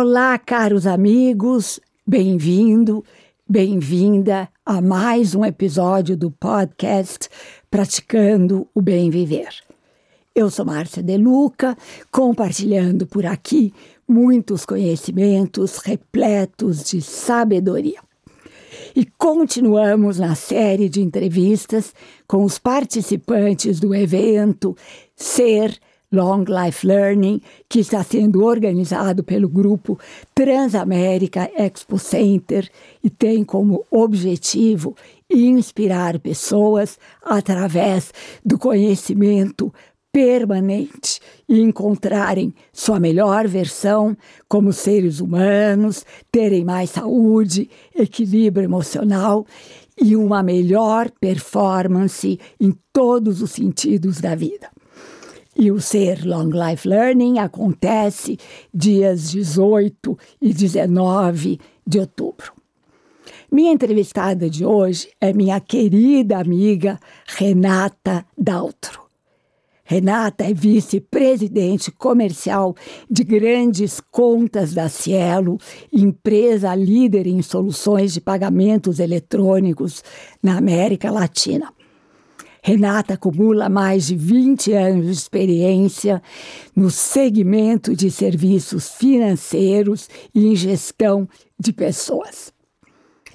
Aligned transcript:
Olá, 0.00 0.38
caros 0.38 0.86
amigos, 0.86 1.80
bem-vindo, 2.06 3.04
bem-vinda 3.48 4.48
a 4.64 4.80
mais 4.80 5.34
um 5.34 5.44
episódio 5.44 6.16
do 6.16 6.30
podcast 6.30 7.28
Praticando 7.68 8.68
o 8.72 8.80
Bem 8.80 9.10
Viver. 9.10 9.48
Eu 10.36 10.50
sou 10.50 10.64
Márcia 10.64 11.02
De 11.02 11.16
Luca, 11.16 11.76
compartilhando 12.12 13.08
por 13.08 13.26
aqui 13.26 13.74
muitos 14.06 14.64
conhecimentos 14.64 15.78
repletos 15.78 16.84
de 16.84 17.02
sabedoria. 17.02 17.98
E 18.94 19.04
continuamos 19.04 20.20
na 20.20 20.36
série 20.36 20.88
de 20.88 21.02
entrevistas 21.02 21.92
com 22.24 22.44
os 22.44 22.56
participantes 22.56 23.80
do 23.80 23.92
evento 23.92 24.76
Ser 25.16 25.76
Long 26.10 26.44
Life 26.48 26.86
Learning, 26.86 27.40
que 27.68 27.80
está 27.80 28.02
sendo 28.02 28.44
organizado 28.44 29.22
pelo 29.22 29.48
grupo 29.48 29.98
Transamérica 30.34 31.50
Expo 31.56 31.98
Center 31.98 32.68
e 33.04 33.10
tem 33.10 33.44
como 33.44 33.84
objetivo 33.90 34.96
inspirar 35.30 36.18
pessoas 36.18 36.98
através 37.22 38.12
do 38.44 38.58
conhecimento 38.58 39.72
permanente 40.10 41.20
e 41.48 41.60
encontrarem 41.60 42.54
sua 42.72 42.98
melhor 42.98 43.46
versão 43.46 44.16
como 44.48 44.72
seres 44.72 45.20
humanos, 45.20 46.04
terem 46.32 46.64
mais 46.64 46.90
saúde, 46.90 47.68
equilíbrio 47.94 48.64
emocional 48.64 49.46
e 50.00 50.16
uma 50.16 50.42
melhor 50.42 51.10
performance 51.20 52.38
em 52.58 52.74
todos 52.92 53.42
os 53.42 53.50
sentidos 53.50 54.20
da 54.20 54.34
vida. 54.34 54.70
E 55.60 55.72
o 55.72 55.80
Ser 55.80 56.24
Long 56.24 56.50
Life 56.50 56.86
Learning 56.86 57.40
acontece 57.40 58.38
dias 58.72 59.28
18 59.32 60.16
e 60.40 60.52
19 60.52 61.58
de 61.84 61.98
outubro. 61.98 62.52
Minha 63.50 63.72
entrevistada 63.72 64.48
de 64.48 64.64
hoje 64.64 65.08
é 65.20 65.32
minha 65.32 65.58
querida 65.58 66.38
amiga 66.38 67.00
Renata 67.26 68.24
Daltro. 68.38 69.02
Renata 69.82 70.44
é 70.44 70.54
vice-presidente 70.54 71.90
comercial 71.90 72.76
de 73.10 73.24
grandes 73.24 74.00
contas 74.12 74.72
da 74.72 74.88
Cielo, 74.88 75.58
empresa 75.92 76.72
líder 76.72 77.26
em 77.26 77.42
soluções 77.42 78.12
de 78.14 78.20
pagamentos 78.20 79.00
eletrônicos 79.00 80.04
na 80.40 80.56
América 80.56 81.10
Latina. 81.10 81.72
Renata 82.62 83.14
acumula 83.14 83.68
mais 83.68 84.06
de 84.06 84.16
20 84.16 84.72
anos 84.72 85.06
de 85.06 85.12
experiência 85.12 86.22
no 86.74 86.90
segmento 86.90 87.94
de 87.94 88.10
serviços 88.10 88.90
financeiros 88.90 90.08
e 90.34 90.46
em 90.46 90.56
gestão 90.56 91.28
de 91.58 91.72
pessoas. 91.72 92.52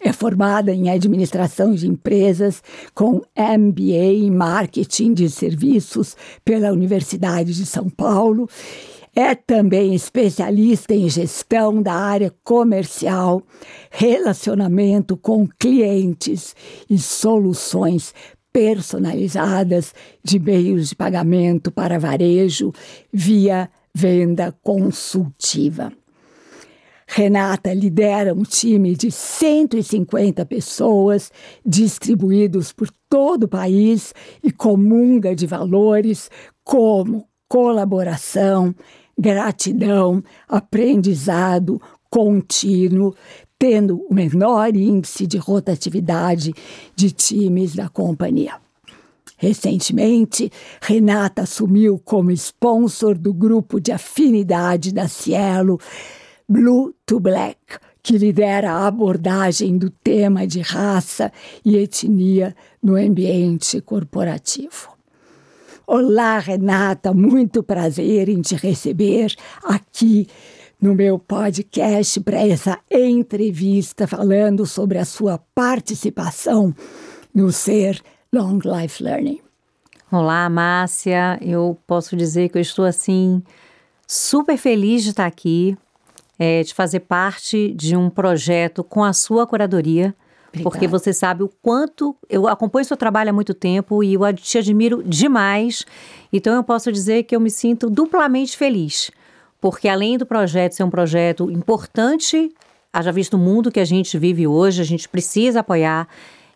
É 0.06 0.12
formada 0.12 0.74
em 0.74 0.90
administração 0.90 1.74
de 1.74 1.88
empresas 1.88 2.62
com 2.94 3.22
MBA 3.38 4.14
em 4.14 4.30
marketing 4.30 5.14
de 5.14 5.30
serviços 5.30 6.18
pela 6.44 6.74
Universidade 6.74 7.54
de 7.54 7.66
São 7.66 7.90
Paulo. 7.90 8.50
É 9.16 9.34
também 9.34 9.96
especialista 9.96 10.94
em 10.94 11.08
gestão 11.08 11.82
da 11.82 11.94
área 11.94 12.34
comercial, 12.44 13.42
relacionamento 13.90 15.16
com 15.16 15.48
clientes 15.48 16.54
e 16.90 16.98
soluções 16.98 18.14
personalizadas 18.54 19.94
de 20.24 20.40
meios 20.40 20.90
de 20.90 20.96
pagamento 20.96 21.72
para 21.72 21.98
varejo 21.98 22.72
via 23.12 23.70
venda 23.94 24.56
consultiva. 24.64 25.92
Renata 27.08 27.74
lidera 27.74 28.34
um 28.34 28.44
time 28.44 28.96
de 28.96 29.12
150 29.12 30.46
pessoas 30.46 31.32
distribuídos 31.66 32.72
por 32.72 32.90
todo 33.10 33.44
o 33.44 33.48
país 33.48 34.14
e 34.44 34.52
comunga 34.52 35.36
de 35.36 35.46
valores 35.46 36.30
como 36.64 37.28
colaboração, 37.48 38.74
gratidão, 39.18 40.24
aprendizado 40.48 41.80
contínuo, 42.10 43.16
tendo 43.64 44.06
o 44.10 44.14
menor 44.14 44.76
índice 44.76 45.26
de 45.26 45.38
rotatividade 45.38 46.54
de 46.94 47.12
times 47.12 47.74
da 47.74 47.88
companhia. 47.88 48.56
Recentemente, 49.38 50.52
Renata 50.82 51.44
assumiu 51.44 51.98
como 51.98 52.30
sponsor 52.32 53.18
do 53.18 53.34
grupo 53.34 53.80
de 53.80 53.94
afinidade 53.94 54.94
da 54.94 55.08
Cielo 55.08 55.80
Blue 56.46 56.94
to 57.06 57.22
Black, 57.22 57.58
que 58.02 58.18
lidera 58.18 58.70
a 58.70 58.86
abordagem 58.86 59.78
do 59.78 59.90
tema 59.90 60.46
de 60.46 60.60
raça 60.60 61.32
e 61.64 61.78
etnia 61.78 62.54
no 62.84 62.98
ambiente 62.98 63.80
corporativo. 63.80 64.90
Olá, 65.88 66.38
Renata, 66.38 67.14
muito 67.14 67.64
prazer 67.64 68.28
em 68.28 68.42
te 68.42 68.56
receber 68.56 69.34
aqui 69.64 70.28
no 70.84 70.94
meu 70.94 71.18
podcast 71.18 72.20
para 72.20 72.46
essa 72.46 72.78
entrevista 72.92 74.06
falando 74.06 74.66
sobre 74.66 74.98
a 74.98 75.06
sua 75.06 75.40
participação 75.56 76.76
no 77.34 77.54
Ser 77.54 78.02
Long 78.34 78.60
Life 78.66 79.02
Learning. 79.02 79.40
Olá, 80.12 80.50
Márcia. 80.50 81.40
Eu 81.42 81.80
posso 81.88 82.18
dizer 82.18 82.50
que 82.50 82.58
eu 82.58 82.62
estou 82.62 82.84
assim 82.84 83.42
super 84.06 84.58
feliz 84.58 85.04
de 85.04 85.12
estar 85.12 85.26
aqui, 85.26 85.78
é, 86.38 86.62
de 86.64 86.74
fazer 86.74 87.00
parte 87.00 87.74
de 87.74 87.96
um 87.96 88.10
projeto 88.10 88.84
com 88.84 89.06
a 89.06 89.14
sua 89.14 89.48
curadoria. 89.48 90.14
Obrigada. 90.50 90.70
Porque 90.70 90.86
você 90.86 91.14
sabe 91.14 91.44
o 91.44 91.50
quanto. 91.62 92.14
Eu 92.30 92.46
acompanho 92.46 92.84
seu 92.84 92.98
trabalho 92.98 93.30
há 93.30 93.34
muito 93.34 93.54
tempo 93.54 94.04
e 94.04 94.16
eu 94.16 94.34
te 94.34 94.58
admiro 94.58 95.02
demais. 95.02 95.86
Então 96.34 96.54
eu 96.54 96.64
posso 96.64 96.92
dizer 96.92 97.24
que 97.24 97.34
eu 97.34 97.40
me 97.40 97.50
sinto 97.50 97.90
duplamente 97.90 98.58
feliz 98.58 99.10
porque 99.64 99.88
além 99.88 100.18
do 100.18 100.26
projeto 100.26 100.74
ser 100.74 100.84
um 100.84 100.90
projeto 100.90 101.50
importante, 101.50 102.52
haja 102.92 103.14
visto 103.14 103.36
o 103.36 103.38
mundo 103.38 103.72
que 103.72 103.80
a 103.80 103.86
gente 103.86 104.18
vive 104.18 104.46
hoje, 104.46 104.82
a 104.82 104.84
gente 104.84 105.08
precisa 105.08 105.62
apoiar 105.62 106.06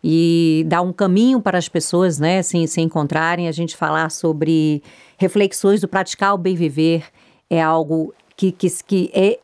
e 0.03 0.65
dar 0.67 0.81
um 0.81 0.91
caminho 0.91 1.39
para 1.39 1.57
as 1.57 1.69
pessoas, 1.69 2.19
né, 2.19 2.43
se, 2.43 2.67
se 2.67 2.81
encontrarem, 2.81 3.47
a 3.47 3.51
gente 3.53 3.77
falar 3.77 4.11
sobre 4.11 4.83
reflexões 5.17 5.79
do 5.79 5.87
praticar 5.87 6.33
o 6.33 6.37
bem 6.37 6.53
viver 6.53 7.05
é 7.49 7.61
algo 7.61 8.13
que, 8.35 8.51
que, 8.51 8.67
que 8.85 9.09
é, 9.13 9.39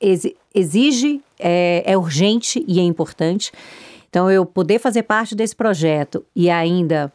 exige, 0.53 1.21
é, 1.39 1.83
é 1.85 1.97
urgente 1.97 2.65
e 2.67 2.81
é 2.81 2.83
importante. 2.83 3.49
Então, 4.09 4.29
eu 4.29 4.45
poder 4.45 4.77
fazer 4.77 5.03
parte 5.03 5.35
desse 5.35 5.55
projeto 5.55 6.25
e 6.35 6.49
ainda 6.49 7.13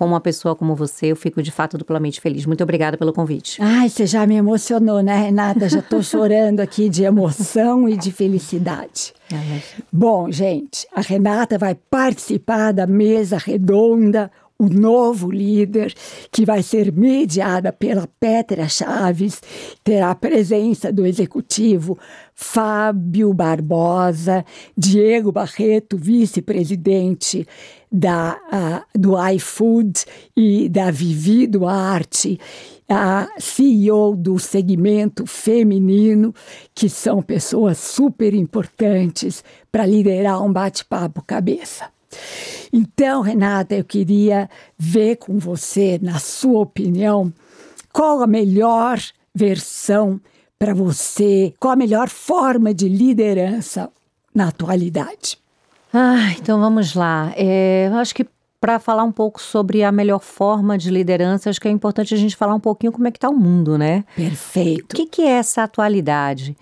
com 0.00 0.06
uma 0.06 0.20
pessoa 0.20 0.56
como 0.56 0.74
você, 0.74 1.08
eu 1.08 1.16
fico 1.16 1.42
de 1.42 1.50
fato 1.50 1.76
duplamente 1.76 2.22
feliz. 2.22 2.46
Muito 2.46 2.64
obrigada 2.64 2.96
pelo 2.96 3.12
convite. 3.12 3.60
Ai, 3.60 3.86
você 3.90 4.06
já 4.06 4.26
me 4.26 4.34
emocionou, 4.34 5.02
né, 5.02 5.14
Renata? 5.14 5.68
Já 5.68 5.80
estou 5.80 6.02
chorando 6.02 6.60
aqui 6.60 6.88
de 6.88 7.04
emoção 7.04 7.86
e 7.86 7.98
de 7.98 8.10
felicidade. 8.10 9.12
É, 9.30 9.60
Bom, 9.92 10.32
gente, 10.32 10.86
a 10.96 11.02
Renata 11.02 11.58
vai 11.58 11.74
participar 11.74 12.72
da 12.72 12.86
mesa 12.86 13.36
redonda 13.36 14.30
o 14.60 14.68
novo 14.68 15.30
líder, 15.30 15.94
que 16.30 16.44
vai 16.44 16.62
ser 16.62 16.92
mediada 16.92 17.72
pela 17.72 18.06
Petra 18.20 18.68
Chaves, 18.68 19.40
terá 19.82 20.10
a 20.10 20.14
presença 20.14 20.92
do 20.92 21.06
executivo 21.06 21.98
Fábio 22.34 23.32
Barbosa, 23.32 24.44
Diego 24.76 25.32
Barreto, 25.32 25.96
vice-presidente 25.96 27.48
da, 27.90 28.84
do 28.94 29.14
iFood 29.30 30.04
e 30.36 30.68
da 30.68 30.90
Vivi 30.90 31.46
Duarte, 31.46 32.38
a 32.86 33.28
CEO 33.38 34.14
do 34.14 34.38
segmento 34.38 35.24
feminino, 35.24 36.34
que 36.74 36.90
são 36.90 37.22
pessoas 37.22 37.78
super 37.78 38.34
importantes 38.34 39.42
para 39.72 39.86
liderar 39.86 40.44
um 40.44 40.52
bate-papo 40.52 41.22
cabeça. 41.22 41.86
Então, 42.72 43.20
Renata, 43.20 43.74
eu 43.74 43.84
queria 43.84 44.48
ver 44.78 45.16
com 45.16 45.38
você, 45.38 45.98
na 46.02 46.18
sua 46.18 46.60
opinião, 46.60 47.32
qual 47.92 48.22
a 48.22 48.26
melhor 48.26 49.00
versão 49.34 50.20
para 50.58 50.74
você, 50.74 51.54
qual 51.58 51.72
a 51.72 51.76
melhor 51.76 52.08
forma 52.08 52.74
de 52.74 52.88
liderança 52.88 53.90
na 54.34 54.48
atualidade. 54.48 55.38
Ah, 55.92 56.32
então 56.38 56.60
vamos 56.60 56.94
lá. 56.94 57.32
É, 57.34 57.88
eu 57.88 57.96
acho 57.96 58.14
que 58.14 58.26
para 58.60 58.78
falar 58.78 59.04
um 59.04 59.10
pouco 59.10 59.40
sobre 59.40 59.82
a 59.82 59.90
melhor 59.90 60.20
forma 60.20 60.76
de 60.76 60.90
liderança, 60.90 61.48
acho 61.48 61.60
que 61.60 61.66
é 61.66 61.70
importante 61.70 62.12
a 62.12 62.16
gente 62.16 62.36
falar 62.36 62.54
um 62.54 62.60
pouquinho 62.60 62.92
como 62.92 63.08
é 63.08 63.10
que 63.10 63.16
está 63.16 63.30
o 63.30 63.36
mundo, 63.36 63.78
né? 63.78 64.04
Perfeito. 64.14 64.92
O 64.92 64.96
que, 64.96 65.06
que 65.06 65.22
é 65.22 65.30
essa 65.30 65.62
atualidade? 65.62 66.54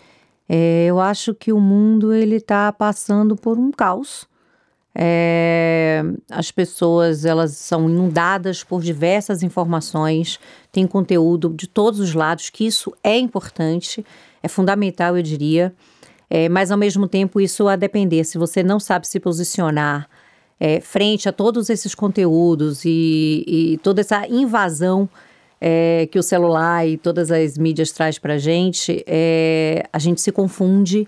É, 0.49 0.87
eu 0.87 1.00
acho 1.00 1.35
que 1.35 1.53
o 1.53 1.61
mundo 1.61 2.15
ele 2.15 2.37
está 2.37 2.73
passando 2.73 3.35
por 3.35 3.59
um 3.59 3.73
caos. 3.73 4.27
É, 5.00 6.03
as 6.29 6.50
pessoas 6.50 7.25
elas 7.25 7.53
são 7.53 7.89
inundadas 7.89 8.65
por 8.65 8.83
diversas 8.83 9.45
informações, 9.45 10.41
tem 10.73 10.89
conteúdo 10.89 11.55
de 11.56 11.69
todos 11.69 12.00
os 12.00 12.15
lados, 12.15 12.50
que 12.50 12.67
isso 12.67 12.93
é 13.05 13.17
importante, 13.17 14.05
é 14.43 14.49
fundamental, 14.49 15.17
eu 15.17 15.23
diria. 15.23 15.73
É, 16.29 16.49
mas, 16.49 16.73
ao 16.73 16.77
mesmo 16.77 17.06
tempo, 17.06 17.41
isso 17.41 17.69
a 17.69 17.77
depender. 17.77 18.25
Se 18.25 18.37
você 18.37 18.61
não 18.61 18.81
sabe 18.81 19.06
se 19.06 19.21
posicionar 19.21 20.09
é, 20.59 20.81
frente 20.81 21.29
a 21.29 21.33
todos 21.33 21.71
esses 21.71 21.95
conteúdos 21.95 22.85
e, 22.85 23.45
e 23.47 23.79
toda 23.79 24.00
essa 24.00 24.27
invasão 24.27 25.09
é, 25.61 26.09
que 26.11 26.19
o 26.19 26.23
celular 26.25 26.87
e 26.87 26.97
todas 26.97 27.31
as 27.31 27.56
mídias 27.56 27.93
traz 27.93 28.19
para 28.19 28.35
a 28.35 28.39
gente, 28.39 29.05
é, 29.06 29.85
a 29.93 29.99
gente 30.00 30.21
se 30.21 30.33
confunde 30.33 31.06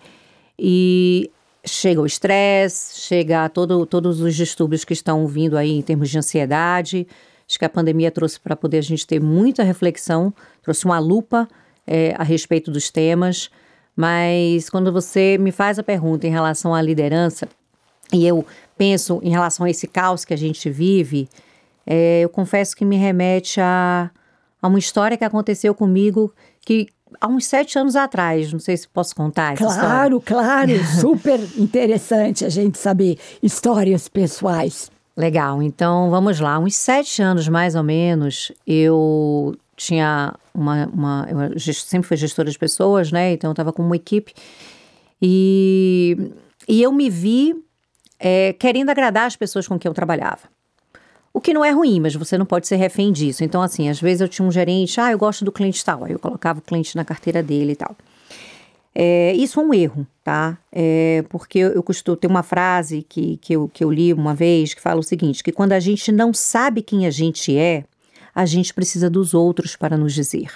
e 0.57 1.29
chega 1.65 2.01
o 2.01 2.07
estresse, 2.07 3.01
chega 3.01 3.49
todo, 3.49 3.85
todos 3.87 4.21
os 4.21 4.35
distúrbios 4.35 4.85
que 4.85 4.93
estão 4.93 5.27
vindo 5.27 5.57
aí 5.57 5.73
em 5.73 5.83
termos 5.83 6.09
de 6.09 6.19
ansiedade. 6.19 7.07
Acho 7.49 7.59
que 7.59 7.65
a 7.65 7.69
pandemia 7.69 8.11
trouxe 8.11 8.39
para 8.39 8.57
poder 8.57 8.79
a 8.79 8.83
gente 8.83 9.07
ter 9.07 9.21
muita 9.21 9.63
reflexão, 9.63 10.33
trouxe 10.63 10.85
uma 10.85 10.99
lupa 10.99 11.49
é, 11.87 12.15
a 12.17 12.23
respeito 12.23 12.71
dos 12.71 12.91
temas. 12.91 13.51
Mas 13.97 14.71
quando 14.71 14.93
você 14.93 15.37
me 15.39 15.53
faz 15.53 15.79
a 15.79 15.83
pergunta 15.83 16.27
em 16.27 16.31
relação 16.31 16.75
à 16.75 16.81
liderança, 16.81 17.49
e 18.13 18.27
eu 18.27 18.47
penso 18.79 19.21
em 19.23 19.31
relação 19.31 19.67
a 19.67 19.71
esse 19.71 19.87
caos 19.87 20.25
que 20.25 20.33
a 20.33 20.39
gente 20.39 20.71
vive, 20.71 21.29
é, 21.87 22.21
eu 22.21 22.29
confesso 22.29 22.77
que 22.77 22.85
me 22.85 22.97
remete 22.97 23.61
a, 23.61 24.11
a 24.61 24.69
uma 24.69 24.79
história 24.79 25.17
que 25.17 25.25
aconteceu 25.25 25.75
comigo 25.75 26.33
que 26.65 26.89
há 27.21 27.27
uns 27.27 27.47
sete 27.47 27.79
anos 27.79 27.97
atrás, 27.97 28.53
não 28.53 28.61
sei 28.61 28.77
se 28.77 28.89
posso 28.89 29.15
contar 29.15 29.57
Claro, 29.57 30.21
claro, 30.21 30.73
super 31.01 31.41
interessante 31.57 32.45
a 32.45 32.49
gente 32.49 32.79
saber 32.79 33.19
histórias 33.43 34.09
pessoais. 34.09 34.91
Legal, 35.17 35.63
então 35.63 36.11
vamos 36.11 36.41
lá. 36.41 36.59
Uns 36.59 36.77
sete 36.77 37.23
anos 37.23 37.49
mais 37.49 37.75
ou 37.75 37.83
menos, 37.83 38.53
eu 38.67 39.55
tinha 39.77 40.35
uma. 40.55 40.87
uma 40.87 41.29
eu 41.31 41.59
sempre 41.61 42.07
fui 42.07 42.17
gestora 42.17 42.51
de 42.51 42.59
pessoas, 42.59 43.11
né? 43.11 43.33
Então 43.33 43.51
eu 43.51 43.53
estava 43.53 43.73
com 43.73 43.83
uma 43.83 43.97
equipe 43.97 44.33
e, 45.21 46.33
e 46.69 46.83
eu 46.83 46.93
me 46.93 47.11
vi 47.11 47.55
é, 48.19 48.53
querendo 48.53 48.91
agradar 48.91 49.27
as 49.27 49.37
pessoas 49.37 49.67
com 49.67 49.79
quem 49.79 49.89
eu 49.89 49.95
trabalhava. 49.95 50.49
O 51.33 51.41
que 51.41 51.55
não 51.55 51.65
é 51.65 51.71
ruim, 51.71 52.01
mas 52.01 52.15
você 52.15 52.37
não 52.37 52.45
pode 52.45 52.67
ser 52.67 52.77
refém 52.77 53.13
disso. 53.13 53.45
Então, 53.45 53.63
assim, 53.63 53.89
às 53.89 54.01
vezes 54.01 54.21
eu 54.21 54.29
tinha 54.29 54.47
um 54.47 54.51
gerente, 54.51 55.01
ah, 55.01 55.13
eu 55.13 55.19
gosto 55.19 55.45
do 55.45 55.53
cliente 55.53 55.85
tal, 55.85 56.05
aí 56.05 56.13
eu 56.13 56.19
colocava 56.19 56.59
o 56.59 56.63
cliente 56.63 56.97
na 56.97 57.05
carteira 57.05 57.43
dele 57.43 57.73
e 57.73 57.77
tal. 57.77 57.97
É, 58.93 59.33
isso 59.35 59.61
é 59.61 59.63
um 59.63 59.73
erro, 59.73 60.05
tá? 60.25 60.59
É, 60.73 61.25
porque 61.29 61.61
eu, 61.61 61.71
eu 61.71 61.83
costumo 61.83 62.17
ter 62.17 62.27
uma 62.27 62.43
frase 62.43 63.07
que, 63.09 63.37
que, 63.37 63.53
eu, 63.53 63.69
que 63.73 63.85
eu 63.85 63.91
li 63.91 64.13
uma 64.13 64.35
vez 64.35 64.75
que 64.75 64.81
fala 64.81 64.99
o 64.99 65.05
seguinte: 65.05 65.45
que 65.45 65.53
quando 65.53 65.73
a 65.73 65.81
gente 65.81 66.11
não 66.11 66.35
sabe 66.35 66.83
quem 66.83 67.07
a 67.07 67.11
gente 67.11 67.57
é, 67.57 67.85
a 68.35 68.45
gente 68.45 68.75
precisa 68.75 69.09
dos 69.09 69.33
outros 69.33 69.77
para 69.77 69.97
nos 69.97 70.13
dizer. 70.13 70.51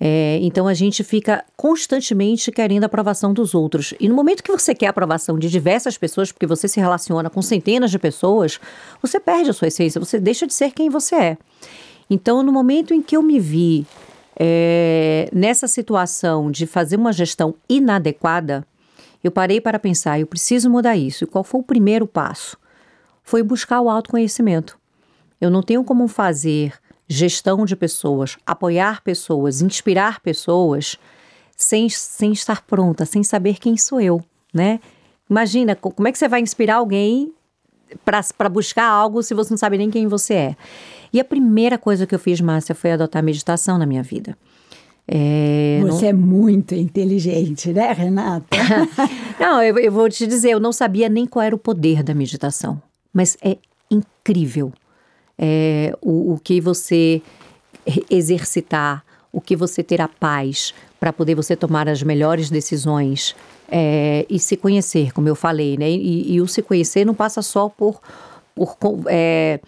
É, 0.00 0.38
então 0.42 0.68
a 0.68 0.74
gente 0.74 1.02
fica 1.02 1.44
constantemente 1.56 2.52
querendo 2.52 2.84
a 2.84 2.86
aprovação 2.86 3.32
dos 3.32 3.54
outros. 3.54 3.94
E 3.98 4.08
no 4.08 4.14
momento 4.14 4.42
que 4.42 4.52
você 4.52 4.74
quer 4.74 4.86
a 4.86 4.90
aprovação 4.90 5.38
de 5.38 5.50
diversas 5.50 5.98
pessoas, 5.98 6.30
porque 6.30 6.46
você 6.46 6.68
se 6.68 6.78
relaciona 6.78 7.28
com 7.28 7.42
centenas 7.42 7.90
de 7.90 7.98
pessoas, 7.98 8.60
você 9.02 9.18
perde 9.18 9.50
a 9.50 9.52
sua 9.52 9.68
essência, 9.68 10.00
você 10.00 10.20
deixa 10.20 10.46
de 10.46 10.54
ser 10.54 10.70
quem 10.70 10.88
você 10.88 11.16
é. 11.16 11.38
Então, 12.08 12.42
no 12.42 12.52
momento 12.52 12.94
em 12.94 13.02
que 13.02 13.16
eu 13.16 13.22
me 13.22 13.38
vi 13.40 13.86
é, 14.38 15.28
nessa 15.32 15.66
situação 15.66 16.50
de 16.50 16.64
fazer 16.66 16.96
uma 16.96 17.12
gestão 17.12 17.54
inadequada, 17.68 18.66
eu 19.22 19.32
parei 19.32 19.60
para 19.60 19.78
pensar, 19.78 20.20
eu 20.20 20.26
preciso 20.26 20.70
mudar 20.70 20.96
isso. 20.96 21.24
E 21.24 21.26
qual 21.26 21.42
foi 21.42 21.60
o 21.60 21.64
primeiro 21.64 22.06
passo? 22.06 22.56
Foi 23.24 23.42
buscar 23.42 23.80
o 23.80 23.90
autoconhecimento. 23.90 24.78
Eu 25.40 25.50
não 25.50 25.62
tenho 25.62 25.82
como 25.84 26.06
fazer 26.08 26.72
gestão 27.08 27.64
de 27.64 27.74
pessoas, 27.74 28.36
apoiar 28.44 29.02
pessoas, 29.02 29.62
inspirar 29.62 30.20
pessoas, 30.20 30.96
sem, 31.56 31.88
sem 31.88 32.32
estar 32.32 32.62
pronta, 32.62 33.06
sem 33.06 33.24
saber 33.24 33.58
quem 33.58 33.76
sou 33.76 34.00
eu, 34.00 34.22
né? 34.52 34.78
Imagina, 35.28 35.74
como 35.74 36.06
é 36.06 36.12
que 36.12 36.18
você 36.18 36.28
vai 36.28 36.40
inspirar 36.40 36.76
alguém 36.76 37.32
para 38.04 38.48
buscar 38.48 38.86
algo 38.86 39.22
se 39.22 39.34
você 39.34 39.50
não 39.50 39.58
sabe 39.58 39.78
nem 39.78 39.90
quem 39.90 40.06
você 40.06 40.34
é? 40.34 40.56
E 41.12 41.18
a 41.18 41.24
primeira 41.24 41.78
coisa 41.78 42.06
que 42.06 42.14
eu 42.14 42.18
fiz, 42.18 42.40
Márcia, 42.40 42.74
foi 42.74 42.92
adotar 42.92 43.22
meditação 43.22 43.78
na 43.78 43.86
minha 43.86 44.02
vida. 44.02 44.36
É, 45.06 45.80
você 45.82 46.02
não... 46.02 46.08
é 46.10 46.12
muito 46.12 46.74
inteligente, 46.74 47.72
né, 47.72 47.92
Renata? 47.92 48.56
não, 49.40 49.62
eu, 49.62 49.78
eu 49.78 49.90
vou 49.90 50.08
te 50.10 50.26
dizer, 50.26 50.50
eu 50.50 50.60
não 50.60 50.72
sabia 50.72 51.08
nem 51.08 51.26
qual 51.26 51.42
era 51.42 51.54
o 51.54 51.58
poder 51.58 52.02
da 52.02 52.14
meditação, 52.14 52.80
mas 53.12 53.36
é 53.42 53.56
incrível 53.90 54.70
é, 55.38 55.92
o, 56.02 56.34
o 56.34 56.38
que 56.38 56.60
você 56.60 57.22
exercitar, 58.10 59.04
o 59.32 59.40
que 59.40 59.54
você 59.56 59.82
ter 59.82 60.00
a 60.00 60.08
paz 60.08 60.74
para 60.98 61.12
poder 61.12 61.34
você 61.34 61.54
tomar 61.54 61.88
as 61.88 62.02
melhores 62.02 62.50
decisões 62.50 63.36
é, 63.70 64.26
e 64.28 64.38
se 64.38 64.56
conhecer, 64.56 65.12
como 65.12 65.28
eu 65.28 65.34
falei, 65.34 65.76
né? 65.76 65.88
E, 65.88 66.34
e, 66.34 66.40
o 66.40 66.48
se 66.48 66.62
conhecer 66.62 67.04
não 67.04 67.14
passa 67.14 67.40
só 67.42 67.68
por, 67.68 68.00
por 68.54 68.76
é, 69.06 69.60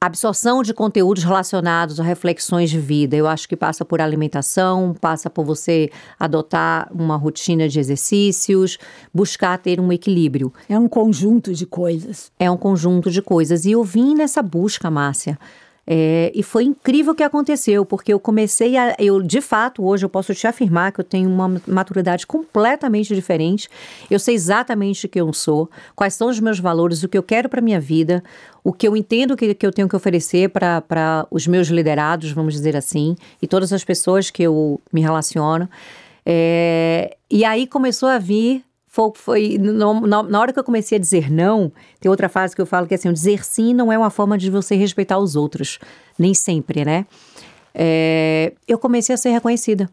absorção 0.00 0.62
de 0.62 0.74
conteúdos 0.74 1.24
relacionados 1.24 1.98
a 1.98 2.02
reflexões 2.02 2.70
de 2.70 2.78
vida. 2.78 3.16
Eu 3.16 3.26
acho 3.26 3.48
que 3.48 3.56
passa 3.56 3.84
por 3.84 4.00
alimentação, 4.00 4.94
passa 5.00 5.30
por 5.30 5.44
você 5.44 5.90
adotar 6.18 6.88
uma 6.92 7.16
rotina 7.16 7.68
de 7.68 7.80
exercícios, 7.80 8.78
buscar 9.12 9.58
ter 9.58 9.80
um 9.80 9.90
equilíbrio. 9.90 10.52
É 10.68 10.78
um 10.78 10.88
conjunto 10.88 11.54
de 11.54 11.64
coisas. 11.64 12.30
É 12.38 12.50
um 12.50 12.56
conjunto 12.56 13.10
de 13.10 13.22
coisas. 13.22 13.64
E 13.64 13.72
eu 13.72 13.82
vim 13.82 14.14
nessa 14.14 14.42
busca, 14.42 14.90
Márcia. 14.90 15.38
É, 15.88 16.32
e 16.34 16.42
foi 16.42 16.64
incrível 16.64 17.12
o 17.12 17.14
que 17.14 17.22
aconteceu, 17.22 17.86
porque 17.86 18.12
eu 18.12 18.18
comecei 18.18 18.76
a. 18.76 18.96
Eu, 18.98 19.22
de 19.22 19.40
fato, 19.40 19.84
hoje 19.84 20.04
eu 20.04 20.08
posso 20.08 20.34
te 20.34 20.44
afirmar 20.46 20.90
que 20.90 21.00
eu 21.00 21.04
tenho 21.04 21.30
uma 21.30 21.60
maturidade 21.66 22.26
completamente 22.26 23.14
diferente. 23.14 23.68
Eu 24.10 24.18
sei 24.18 24.34
exatamente 24.34 25.06
quem 25.06 25.20
eu 25.20 25.32
sou, 25.32 25.70
quais 25.94 26.14
são 26.14 26.28
os 26.28 26.40
meus 26.40 26.58
valores, 26.58 27.04
o 27.04 27.08
que 27.08 27.16
eu 27.16 27.22
quero 27.22 27.48
para 27.48 27.60
minha 27.60 27.78
vida, 27.78 28.22
o 28.64 28.72
que 28.72 28.88
eu 28.88 28.96
entendo 28.96 29.36
que, 29.36 29.54
que 29.54 29.64
eu 29.64 29.70
tenho 29.70 29.88
que 29.88 29.94
oferecer 29.94 30.50
para 30.50 31.26
os 31.30 31.46
meus 31.46 31.68
liderados, 31.68 32.32
vamos 32.32 32.54
dizer 32.54 32.76
assim, 32.76 33.14
e 33.40 33.46
todas 33.46 33.72
as 33.72 33.84
pessoas 33.84 34.28
que 34.28 34.42
eu 34.42 34.80
me 34.92 35.00
relaciono. 35.00 35.68
É, 36.24 37.16
e 37.30 37.44
aí 37.44 37.68
começou 37.68 38.08
a 38.08 38.18
vir 38.18 38.64
foi, 38.96 39.12
foi 39.14 39.58
no, 39.58 40.06
na, 40.06 40.22
na, 40.22 40.40
hora 40.40 40.52
que 40.54 40.58
eu 40.58 40.64
comecei 40.64 40.96
a 40.96 40.98
dizer 40.98 41.30
não, 41.30 41.70
tem 42.00 42.10
outra 42.10 42.30
frase 42.30 42.56
que 42.56 42.62
eu 42.62 42.66
falo 42.66 42.86
que 42.86 42.94
é 42.94 42.96
assim, 42.96 43.12
dizer 43.12 43.44
sim 43.44 43.74
não 43.74 43.92
é 43.92 43.98
uma 43.98 44.08
forma 44.08 44.38
de 44.38 44.50
você 44.50 44.74
respeitar 44.74 45.18
os 45.18 45.36
outros, 45.36 45.78
nem 46.18 46.32
sempre, 46.32 46.82
né? 46.82 47.04
É, 47.74 48.54
eu 48.66 48.78
comecei 48.78 49.14
a 49.14 49.18
ser 49.18 49.28
reconhecida. 49.28 49.90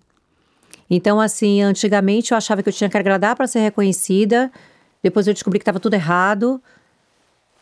Então, 0.89 1.19
assim, 1.19 1.61
antigamente 1.61 2.31
eu 2.31 2.37
achava 2.37 2.63
que 2.63 2.69
eu 2.69 2.73
tinha 2.73 2.89
que 2.89 2.97
agradar 2.97 3.35
para 3.35 3.45
ser 3.45 3.59
reconhecida, 3.59 4.49
depois 5.01 5.27
eu 5.27 5.33
descobri 5.33 5.59
que 5.59 5.63
estava 5.63 5.81
tudo 5.81 5.95
errado, 5.95 6.61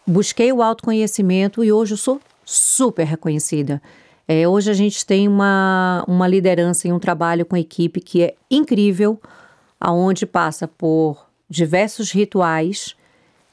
busquei 0.06 0.54
o 0.54 0.62
autoconhecimento 0.62 1.64
e 1.64 1.72
hoje 1.72 1.94
eu 1.94 1.98
sou 1.98 2.22
super 2.46 3.06
reconhecida. 3.06 3.82
É, 4.28 4.48
hoje 4.48 4.70
a 4.70 4.74
gente 4.74 5.04
tem 5.06 5.28
uma, 5.28 6.06
uma 6.08 6.28
liderança 6.28 6.88
e 6.88 6.94
um 6.94 7.00
trabalho 7.00 7.46
com 7.46 7.58
equipe 7.58 8.00
que 8.00 8.22
é 8.22 8.36
incrível, 8.50 9.20
aonde 9.80 10.28
passa 10.28 10.68
por 10.68 11.31
diversos 11.52 12.12
rituais, 12.12 12.96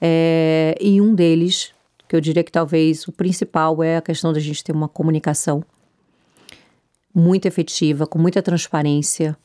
é, 0.01 0.77
e 0.81 1.01
um 1.01 1.15
deles, 1.15 1.75
que 2.09 2.15
eu 2.15 2.21
diria 2.21 2.45
que 2.45 2.53
talvez 2.53 3.07
o 3.09 3.13
principal, 3.13 3.83
é 3.83 3.97
a 3.97 4.01
questão 4.01 4.33
da 4.33 4.39
gente 4.39 4.63
ter 4.63 4.71
uma 4.71 4.89
comunicação 4.89 5.65
muito 7.13 7.47
efetiva, 7.47 8.07
com 8.07 8.19
muita 8.19 8.41
transparência. 8.41 9.37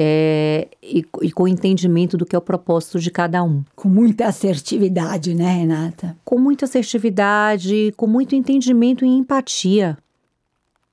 É, 0.00 0.68
e, 0.80 1.04
e, 1.22 1.32
com 1.32 1.48
entendimento 1.48 2.16
do 2.16 2.24
que 2.24 2.36
é 2.36 2.38
o 2.38 2.42
propósito 2.42 3.00
de 3.00 3.10
cada 3.10 3.42
um. 3.42 3.64
Com 3.74 3.88
muita 3.88 4.26
assertividade, 4.26 5.34
né, 5.34 5.50
Renata? 5.50 6.16
Com 6.24 6.38
muita 6.38 6.66
assertividade, 6.66 7.92
com 7.96 8.06
muito 8.06 8.34
entendimento 8.36 9.04
e 9.04 9.08
empatia. 9.08 9.98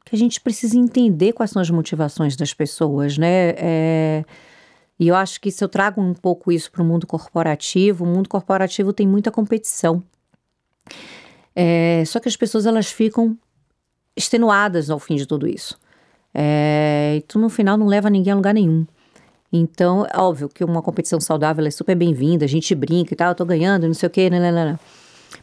Que 0.05 0.15
a 0.15 0.17
gente 0.17 0.39
precisa 0.39 0.77
entender 0.77 1.33
quais 1.33 1.51
são 1.51 1.61
as 1.61 1.69
motivações 1.69 2.35
das 2.35 2.53
pessoas, 2.53 3.15
né? 3.15 3.53
É, 3.57 4.25
e 4.99 5.07
eu 5.09 5.15
acho 5.15 5.41
que 5.41 5.51
se 5.51 5.63
eu 5.63 5.67
trago 5.67 6.01
um 6.01 6.13
pouco 6.13 6.51
isso 6.51 6.71
para 6.71 6.81
o 6.81 6.85
mundo 6.85 7.05
corporativo, 7.05 8.05
o 8.05 8.07
mundo 8.07 8.29
corporativo 8.29 8.93
tem 8.93 9.05
muita 9.05 9.29
competição. 9.29 10.01
É, 11.53 12.03
só 12.05 12.19
que 12.19 12.29
as 12.29 12.35
pessoas 12.35 12.65
elas 12.65 12.87
ficam 12.87 13.37
extenuadas 14.15 14.89
ao 14.89 14.99
fim 14.99 15.15
de 15.15 15.25
tudo 15.25 15.47
isso. 15.47 15.77
É, 16.33 17.15
e 17.17 17.21
tu 17.21 17.37
no 17.37 17.49
final 17.49 17.77
não 17.77 17.87
leva 17.87 18.09
ninguém 18.09 18.31
a 18.31 18.35
lugar 18.35 18.53
nenhum. 18.53 18.85
Então, 19.51 20.05
é 20.05 20.17
óbvio 20.19 20.49
que 20.49 20.63
uma 20.63 20.81
competição 20.81 21.19
saudável 21.19 21.65
é 21.65 21.71
super 21.71 21.95
bem-vinda, 21.95 22.45
a 22.45 22.47
gente 22.47 22.73
brinca 22.73 23.13
e 23.13 23.17
tal, 23.17 23.29
eu 23.29 23.35
tô 23.35 23.45
ganhando, 23.45 23.87
não 23.87 23.93
sei 23.93 24.07
o 24.07 24.09
quê, 24.09 24.29
né, 24.29 24.39
né, 24.39 24.51
né. 24.51 24.79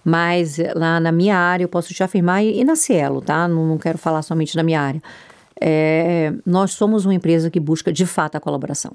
Mas 0.04 0.58
lá 0.74 0.98
na 0.98 1.12
minha 1.12 1.36
área 1.36 1.64
eu 1.64 1.68
posso 1.68 1.94
te 1.94 2.02
afirmar, 2.02 2.42
e, 2.42 2.60
e 2.60 2.64
na 2.64 2.76
Cielo, 2.76 3.20
tá? 3.20 3.46
Não, 3.46 3.66
não 3.66 3.78
quero 3.78 3.98
falar 3.98 4.22
somente 4.22 4.56
da 4.56 4.62
minha 4.62 4.80
área. 4.80 5.02
É, 5.60 6.32
nós 6.44 6.72
somos 6.72 7.04
uma 7.04 7.14
empresa 7.14 7.50
que 7.50 7.60
busca 7.60 7.92
de 7.92 8.04
fato 8.04 8.36
a 8.36 8.40
colaboração 8.40 8.92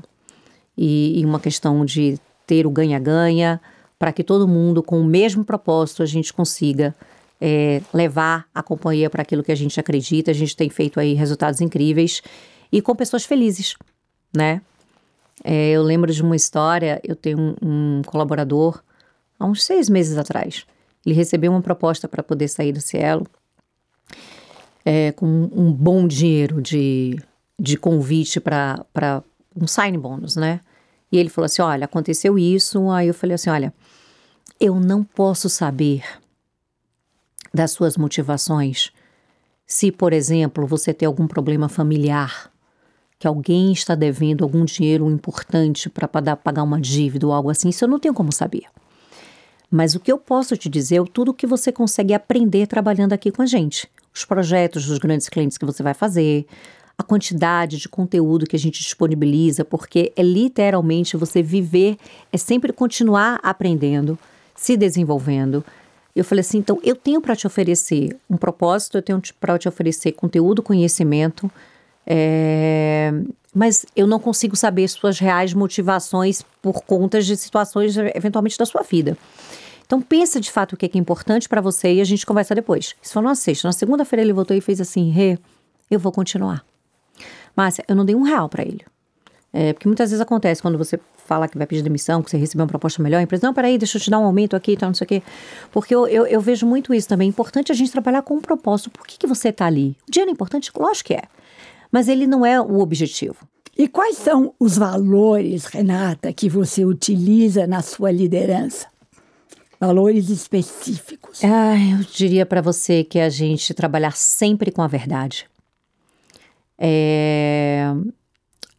e, 0.78 1.20
e 1.20 1.26
uma 1.26 1.40
questão 1.40 1.84
de 1.84 2.20
ter 2.46 2.66
o 2.66 2.70
ganha-ganha, 2.70 3.60
para 4.00 4.12
que 4.12 4.24
todo 4.24 4.48
mundo, 4.48 4.84
com 4.84 5.02
o 5.02 5.04
mesmo 5.04 5.44
propósito, 5.44 6.04
a 6.04 6.06
gente 6.06 6.32
consiga 6.32 6.96
é, 7.42 7.82
levar 7.94 8.48
a 8.54 8.62
companhia 8.62 9.10
para 9.10 9.22
aquilo 9.22 9.44
que 9.44 9.52
a 9.52 9.56
gente 9.56 9.80
acredita. 9.80 10.32
A 10.32 10.34
gente 10.34 10.56
tem 10.56 10.70
feito 10.70 11.00
aí 11.00 11.14
resultados 11.14 11.62
incríveis 11.62 12.22
e 12.72 12.82
com 12.82 12.96
pessoas 12.96 13.26
felizes, 13.26 13.76
né? 14.36 14.62
É, 15.44 15.70
eu 15.70 15.84
lembro 15.84 16.12
de 16.12 16.22
uma 16.22 16.36
história, 16.36 17.00
eu 17.04 17.16
tenho 17.16 17.40
um, 17.40 17.56
um 17.62 18.02
colaborador, 18.04 18.82
há 19.40 19.46
uns 19.46 19.64
seis 19.64 19.88
meses 19.88 20.18
atrás, 20.18 20.66
ele 21.06 21.14
recebeu 21.14 21.52
uma 21.52 21.62
proposta 21.62 22.08
para 22.08 22.24
poder 22.24 22.48
sair 22.48 22.72
do 22.72 22.82
Cielo 22.82 23.26
é, 24.84 25.12
com 25.12 25.26
um 25.26 25.72
bom 25.72 26.08
dinheiro 26.08 26.62
de, 26.62 27.20
de 27.60 27.78
convite 27.78 28.40
para 28.40 29.24
um 29.56 29.68
sign 29.68 29.98
bônus, 29.98 30.36
né? 30.36 30.62
E 31.12 31.18
ele 31.18 31.30
falou 31.30 31.46
assim: 31.46 31.62
Olha, 31.62 31.86
aconteceu 31.86 32.38
isso. 32.38 32.90
Aí 32.90 33.08
eu 33.08 33.14
falei 33.14 33.36
assim: 33.36 33.50
Olha, 33.50 33.74
eu 34.60 34.80
não 34.80 35.04
posso 35.04 35.50
saber 35.50 36.04
das 37.54 37.72
suas 37.72 37.98
motivações 37.98 38.92
se, 39.68 39.92
por 39.92 40.14
exemplo, 40.14 40.66
você 40.66 40.94
tem 40.94 41.06
algum 41.06 41.28
problema 41.28 41.68
familiar, 41.68 42.50
que 43.20 43.28
alguém 43.28 43.74
está 43.74 43.96
devendo 43.96 44.46
algum 44.46 44.64
dinheiro 44.64 45.10
importante 45.12 45.90
para 45.90 46.08
pagar 46.08 46.64
uma 46.64 46.80
dívida 46.80 47.28
ou 47.28 47.34
algo 47.34 47.50
assim, 47.50 47.68
isso 47.68 47.84
eu 47.84 47.90
não 47.90 48.00
tenho 48.00 48.14
como 48.14 48.32
saber. 48.32 48.64
Mas 49.70 49.94
o 49.94 50.00
que 50.00 50.10
eu 50.10 50.18
posso 50.18 50.56
te 50.56 50.70
dizer 50.70 51.02
é 51.02 51.06
tudo 51.06 51.32
o 51.32 51.34
que 51.34 51.46
você 51.46 51.72
consegue 51.72 52.14
aprender 52.14 52.68
trabalhando 52.68 53.12
aqui 53.12 53.30
com 53.30 53.42
a 53.42 53.46
gente. 53.46 53.90
Os 54.14 54.24
projetos 54.24 54.86
dos 54.86 54.98
grandes 55.00 55.28
clientes 55.28 55.58
que 55.58 55.66
você 55.66 55.84
vai 55.84 55.94
fazer, 55.94 56.48
a 56.98 57.04
quantidade 57.04 57.78
de 57.78 57.88
conteúdo 57.88 58.48
que 58.48 58.56
a 58.56 58.60
gente 58.60 58.82
disponibiliza, 58.82 59.64
porque 59.64 60.12
é 60.16 60.24
literalmente 60.24 61.16
você 61.16 61.44
viver, 61.44 61.98
é 62.34 62.38
sempre 62.38 62.74
continuar 62.74 63.40
aprendendo, 63.44 64.18
se 64.56 64.76
desenvolvendo. 64.76 65.64
Eu 66.16 66.26
falei 66.26 66.40
assim, 66.40 66.58
então 66.58 66.80
eu 66.84 66.96
tenho 66.96 67.22
para 67.22 67.36
te 67.36 67.46
oferecer 67.46 68.18
um 68.28 68.36
propósito, 68.36 68.98
eu 68.98 69.04
tenho 69.04 69.22
para 69.40 69.60
te 69.60 69.68
oferecer 69.68 70.14
conteúdo, 70.14 70.64
conhecimento, 70.64 71.52
é, 72.04 73.14
mas 73.54 73.86
eu 73.96 74.08
não 74.08 74.20
consigo 74.20 74.56
saber 74.56 74.88
suas 74.88 75.20
reais 75.20 75.54
motivações 75.54 76.42
por 76.62 76.84
conta 76.84 77.22
de 77.22 77.38
situações, 77.38 77.96
eventualmente, 78.16 78.58
da 78.58 78.66
sua 78.66 78.82
vida. 78.82 79.16
Então, 79.86 80.02
pensa 80.02 80.42
de 80.42 80.52
fato 80.52 80.74
o 80.74 80.78
que 80.78 80.86
é, 80.86 80.90
que 80.90 80.98
é 80.98 81.02
importante 81.02 81.48
para 81.48 81.62
você 81.62 81.94
e 81.94 82.02
a 82.02 82.04
gente 82.04 82.26
conversa 82.26 82.56
depois. 82.56 82.96
Isso 83.02 83.14
foi 83.14 83.22
numa 83.22 83.36
sexta. 83.36 83.68
Na 83.68 83.72
segunda-feira 83.72 84.22
ele 84.24 84.34
voltou 84.34 84.58
e 84.58 84.62
fez 84.62 84.82
assim: 84.82 85.10
Rê, 85.10 85.38
eu 85.90 86.00
vou 86.00 86.12
continuar. 86.12 86.66
Márcia, 87.58 87.84
eu 87.88 87.96
não 87.96 88.06
dei 88.06 88.16
um 88.16 88.22
real 88.22 88.48
para 88.48 88.62
ele. 88.62 88.86
É, 89.52 89.74
porque 89.74 89.88
muitas 89.88 90.12
vezes 90.12 90.22
acontece 90.22 90.62
quando 90.62 90.78
você 90.78 91.00
fala 91.26 91.48
que 91.48 91.58
vai 91.58 91.66
pedir 91.66 91.82
demissão, 91.82 92.22
que 92.22 92.30
você 92.30 92.38
recebeu 92.38 92.64
uma 92.64 92.70
proposta 92.70 93.02
melhor, 93.02 93.18
a 93.18 93.24
empresa, 93.24 93.48
não, 93.48 93.54
peraí, 93.54 93.78
deixa 93.78 93.98
eu 93.98 94.02
te 94.02 94.10
dar 94.10 94.20
um 94.20 94.26
aumento 94.26 94.56
aqui 94.56 94.74
e 94.74 94.78
tal, 94.78 94.90
não 94.90 94.94
sei 94.94 95.06
o 95.06 95.08
quê. 95.08 95.24
Porque 95.72 95.96
eu, 95.96 96.08
eu, 96.08 96.28
eu, 96.28 96.40
vejo 96.40 96.68
muito 96.68 96.94
isso 96.94 97.08
também. 97.08 97.28
É 97.28 97.30
importante 97.30 97.72
a 97.72 97.76
gente 97.76 97.92
trabalhar 97.92 98.22
com 98.22 98.36
um 98.36 98.42
propósito. 98.42 98.92
Por 98.92 99.08
que, 99.08 99.18
que 99.18 99.26
você 99.26 99.50
está 99.50 99.66
ali? 99.66 99.98
O 100.08 100.12
dinheiro 100.12 100.30
é 100.30 100.34
importante? 100.34 100.72
Lógico 100.78 101.08
que 101.08 101.16
é. 101.16 101.24
Mas 101.92 102.08
ele 102.08 102.28
não 102.28 102.46
é 102.46 102.62
o 102.62 102.80
objetivo. 102.80 103.48
E 103.76 103.88
quais 103.88 104.18
são 104.18 104.54
os 104.60 104.78
valores, 104.78 105.66
Renata, 105.66 106.32
que 106.32 106.50
você 106.50 106.86
utiliza 106.86 107.66
na 107.66 107.82
sua 107.82 108.12
liderança? 108.12 108.88
Valores 109.80 110.30
específicos. 110.30 111.44
Ah, 111.44 111.76
eu 111.78 112.06
diria 112.12 112.46
para 112.46 112.62
você 112.62 113.04
que 113.04 113.20
a 113.20 113.30
gente 113.30 113.74
trabalhar 113.74 114.16
sempre 114.16 114.72
com 114.72 114.82
a 114.82 114.88
verdade. 114.88 115.48
É, 116.78 117.92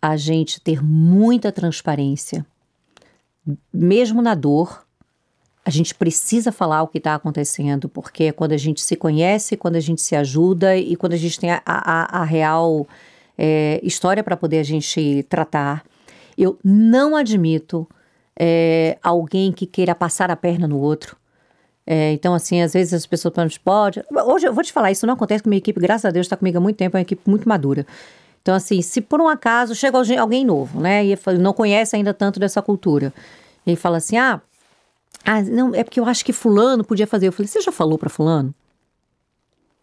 a 0.00 0.16
gente 0.16 0.60
ter 0.60 0.82
muita 0.82 1.50
transparência, 1.50 2.46
mesmo 3.72 4.22
na 4.22 4.34
dor. 4.34 4.86
A 5.64 5.70
gente 5.70 5.94
precisa 5.94 6.50
falar 6.50 6.82
o 6.82 6.88
que 6.88 6.98
está 6.98 7.14
acontecendo, 7.14 7.88
porque 7.88 8.24
é 8.24 8.32
quando 8.32 8.52
a 8.52 8.56
gente 8.56 8.80
se 8.80 8.96
conhece, 8.96 9.56
quando 9.56 9.76
a 9.76 9.80
gente 9.80 10.00
se 10.00 10.16
ajuda 10.16 10.76
e 10.76 10.96
quando 10.96 11.12
a 11.12 11.16
gente 11.16 11.38
tem 11.38 11.50
a, 11.50 11.62
a, 11.66 12.20
a 12.20 12.24
real 12.24 12.86
é, 13.36 13.78
história 13.82 14.24
para 14.24 14.36
poder 14.36 14.60
a 14.60 14.62
gente 14.62 15.24
tratar. 15.28 15.84
Eu 16.38 16.58
não 16.64 17.14
admito 17.14 17.86
é, 18.38 18.96
alguém 19.02 19.52
que 19.52 19.66
queira 19.66 19.94
passar 19.94 20.30
a 20.30 20.36
perna 20.36 20.66
no 20.66 20.78
outro. 20.78 21.16
É, 21.90 22.12
então, 22.12 22.34
assim, 22.34 22.60
às 22.60 22.74
vezes 22.74 22.92
as 22.92 23.06
pessoas 23.06 23.34
falam, 23.34 23.50
pode. 23.64 24.04
Hoje 24.26 24.46
eu 24.46 24.52
vou 24.52 24.62
te 24.62 24.70
falar, 24.70 24.90
isso 24.90 25.06
não 25.06 25.14
acontece 25.14 25.42
com 25.42 25.48
a 25.48 25.50
minha 25.50 25.58
equipe, 25.58 25.80
graças 25.80 26.04
a 26.04 26.10
Deus, 26.10 26.26
está 26.26 26.36
comigo 26.36 26.58
há 26.58 26.60
muito 26.60 26.76
tempo, 26.76 26.98
é 26.98 26.98
uma 26.98 27.02
equipe 27.02 27.22
muito 27.26 27.48
madura. 27.48 27.86
Então, 28.42 28.54
assim, 28.54 28.82
se 28.82 29.00
por 29.00 29.22
um 29.22 29.26
acaso 29.26 29.74
chega 29.74 29.96
alguém 29.96 30.44
novo, 30.44 30.80
né, 30.80 31.02
e 31.06 31.16
não 31.38 31.54
conhece 31.54 31.96
ainda 31.96 32.12
tanto 32.12 32.38
dessa 32.38 32.60
cultura, 32.60 33.10
e 33.66 33.74
fala 33.74 33.96
assim: 33.96 34.18
ah, 34.18 34.38
ah, 35.24 35.40
não, 35.40 35.74
é 35.74 35.82
porque 35.82 35.98
eu 35.98 36.04
acho 36.04 36.22
que 36.22 36.32
Fulano 36.32 36.84
podia 36.84 37.06
fazer. 37.06 37.28
Eu 37.28 37.32
falei: 37.32 37.48
você 37.48 37.62
já 37.62 37.72
falou 37.72 37.96
para 37.96 38.10
Fulano? 38.10 38.54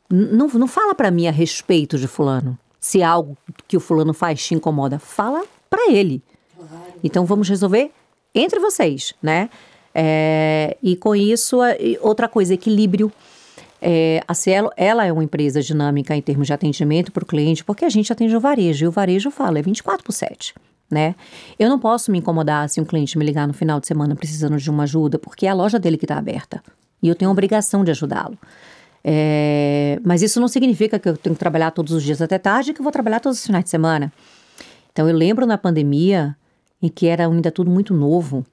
não, 0.08 0.48
não 0.48 0.68
fala 0.68 0.94
para 0.94 1.10
mim 1.10 1.28
a 1.28 1.32
respeito 1.32 1.98
de 1.98 2.08
Fulano. 2.08 2.56
Se 2.80 3.02
algo 3.02 3.36
que 3.68 3.76
o 3.76 3.80
Fulano 3.80 4.14
faz 4.14 4.46
te 4.46 4.54
incomoda, 4.54 5.00
fala 5.00 5.44
para 5.72 5.92
ele. 5.92 6.22
Então, 7.04 7.26
vamos 7.26 7.50
resolver 7.50 7.92
entre 8.36 8.60
vocês, 8.60 9.16
né? 9.24 9.50
É, 9.98 10.76
e 10.84 10.98
com 10.98 11.16
isso, 11.16 11.60
outra 12.02 12.28
coisa, 12.28 12.54
equilíbrio. 12.54 13.10
É, 13.82 14.22
a 14.28 14.34
Cielo, 14.34 14.70
ela 14.76 15.06
é 15.06 15.12
uma 15.12 15.24
empresa 15.24 15.62
dinâmica 15.62 16.14
em 16.14 16.22
termos 16.22 16.48
de 16.48 16.54
atendimento 16.54 17.14
para 17.14 17.24
o 17.24 17.26
cliente, 17.26 17.64
porque 17.64 17.86
a 17.86 17.90
gente 17.90 18.12
atende 18.12 18.36
o 18.36 18.40
varejo, 18.40 18.84
e 18.84 18.88
o 18.88 18.92
varejo 18.92 19.32
fala, 19.32 19.60
é 19.60 19.62
24 19.62 20.04
por 20.04 20.12
7, 20.12 20.54
né? 20.90 21.16
Eu 21.58 21.70
não 21.70 21.80
posso 21.80 22.12
me 22.12 22.18
incomodar 22.18 22.68
se 22.68 22.82
um 22.82 22.86
cliente 22.86 23.18
me 23.18 23.24
ligar 23.24 23.48
no 23.48 23.54
final 23.54 23.80
de 23.80 23.88
semana 23.88 24.16
precisando 24.16 24.58
de 24.58 24.70
uma 24.70 24.84
ajuda, 24.84 25.20
porque 25.20 25.46
é 25.46 25.50
a 25.50 25.54
loja 25.54 25.78
dele 25.78 25.98
que 25.98 26.06
está 26.06 26.18
aberta, 26.18 26.64
e 27.02 27.08
eu 27.08 27.16
tenho 27.16 27.30
a 27.30 27.32
obrigação 27.32 27.84
de 27.84 27.92
ajudá-lo. 27.92 28.38
É, 29.04 30.00
mas 30.04 30.24
isso 30.24 30.40
não 30.40 30.48
significa 30.48 30.98
que 30.98 31.08
eu 31.08 31.16
tenho 31.16 31.36
que 31.36 31.40
trabalhar 31.40 31.70
todos 31.70 31.94
os 31.94 32.02
dias 32.02 32.22
até 32.24 32.40
tarde 32.40 32.74
que 32.74 32.82
eu 32.82 32.84
vou 32.84 32.92
trabalhar 32.92 33.20
todos 33.20 33.38
os 33.38 33.46
finais 33.46 33.66
de 33.66 33.70
semana. 33.70 34.12
Então, 34.92 35.08
eu 35.08 35.16
lembro 35.16 35.46
na 35.46 35.60
pandemia, 35.60 36.36
em 36.82 36.90
que 36.90 37.06
era 37.06 37.28
ainda 37.28 37.52
tudo 37.52 37.70
muito 37.70 37.94
novo 37.94 38.44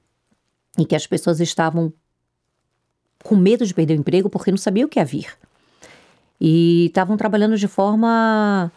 e 0.77 0.85
que 0.85 0.95
as 0.95 1.05
pessoas 1.05 1.39
estavam 1.39 1.91
com 3.23 3.35
medo 3.35 3.65
de 3.65 3.73
perder 3.73 3.97
o 3.97 3.99
emprego 3.99 4.29
porque 4.29 4.51
não 4.51 4.57
sabiam 4.57 4.85
o 4.87 4.89
que 4.89 4.99
ia 4.99 5.05
vir. 5.05 5.27
E 6.39 6.87
estavam 6.87 7.15
trabalhando 7.15 7.57
de 7.57 7.67
forma 7.67 8.71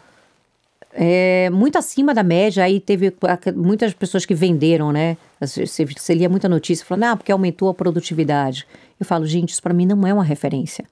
é, 0.93 1.49
muito 1.49 1.77
acima 1.77 2.13
da 2.13 2.23
média. 2.23 2.63
Aí 2.63 2.79
teve 2.79 3.13
muitas 3.55 3.93
pessoas 3.93 4.25
que 4.25 4.33
venderam, 4.33 4.91
né? 4.91 5.17
Você, 5.41 5.85
você 5.85 6.13
lia 6.13 6.29
muita 6.29 6.47
notícia 6.47 6.85
falando, 6.85 7.03
ah, 7.03 7.17
porque 7.17 7.31
aumentou 7.31 7.69
a 7.69 7.73
produtividade. 7.73 8.65
Eu 8.99 9.05
falo, 9.05 9.25
gente, 9.25 9.49
isso 9.49 9.61
para 9.61 9.73
mim 9.73 9.85
não 9.85 10.07
é 10.07 10.13
uma 10.13 10.23
referência 10.23 10.85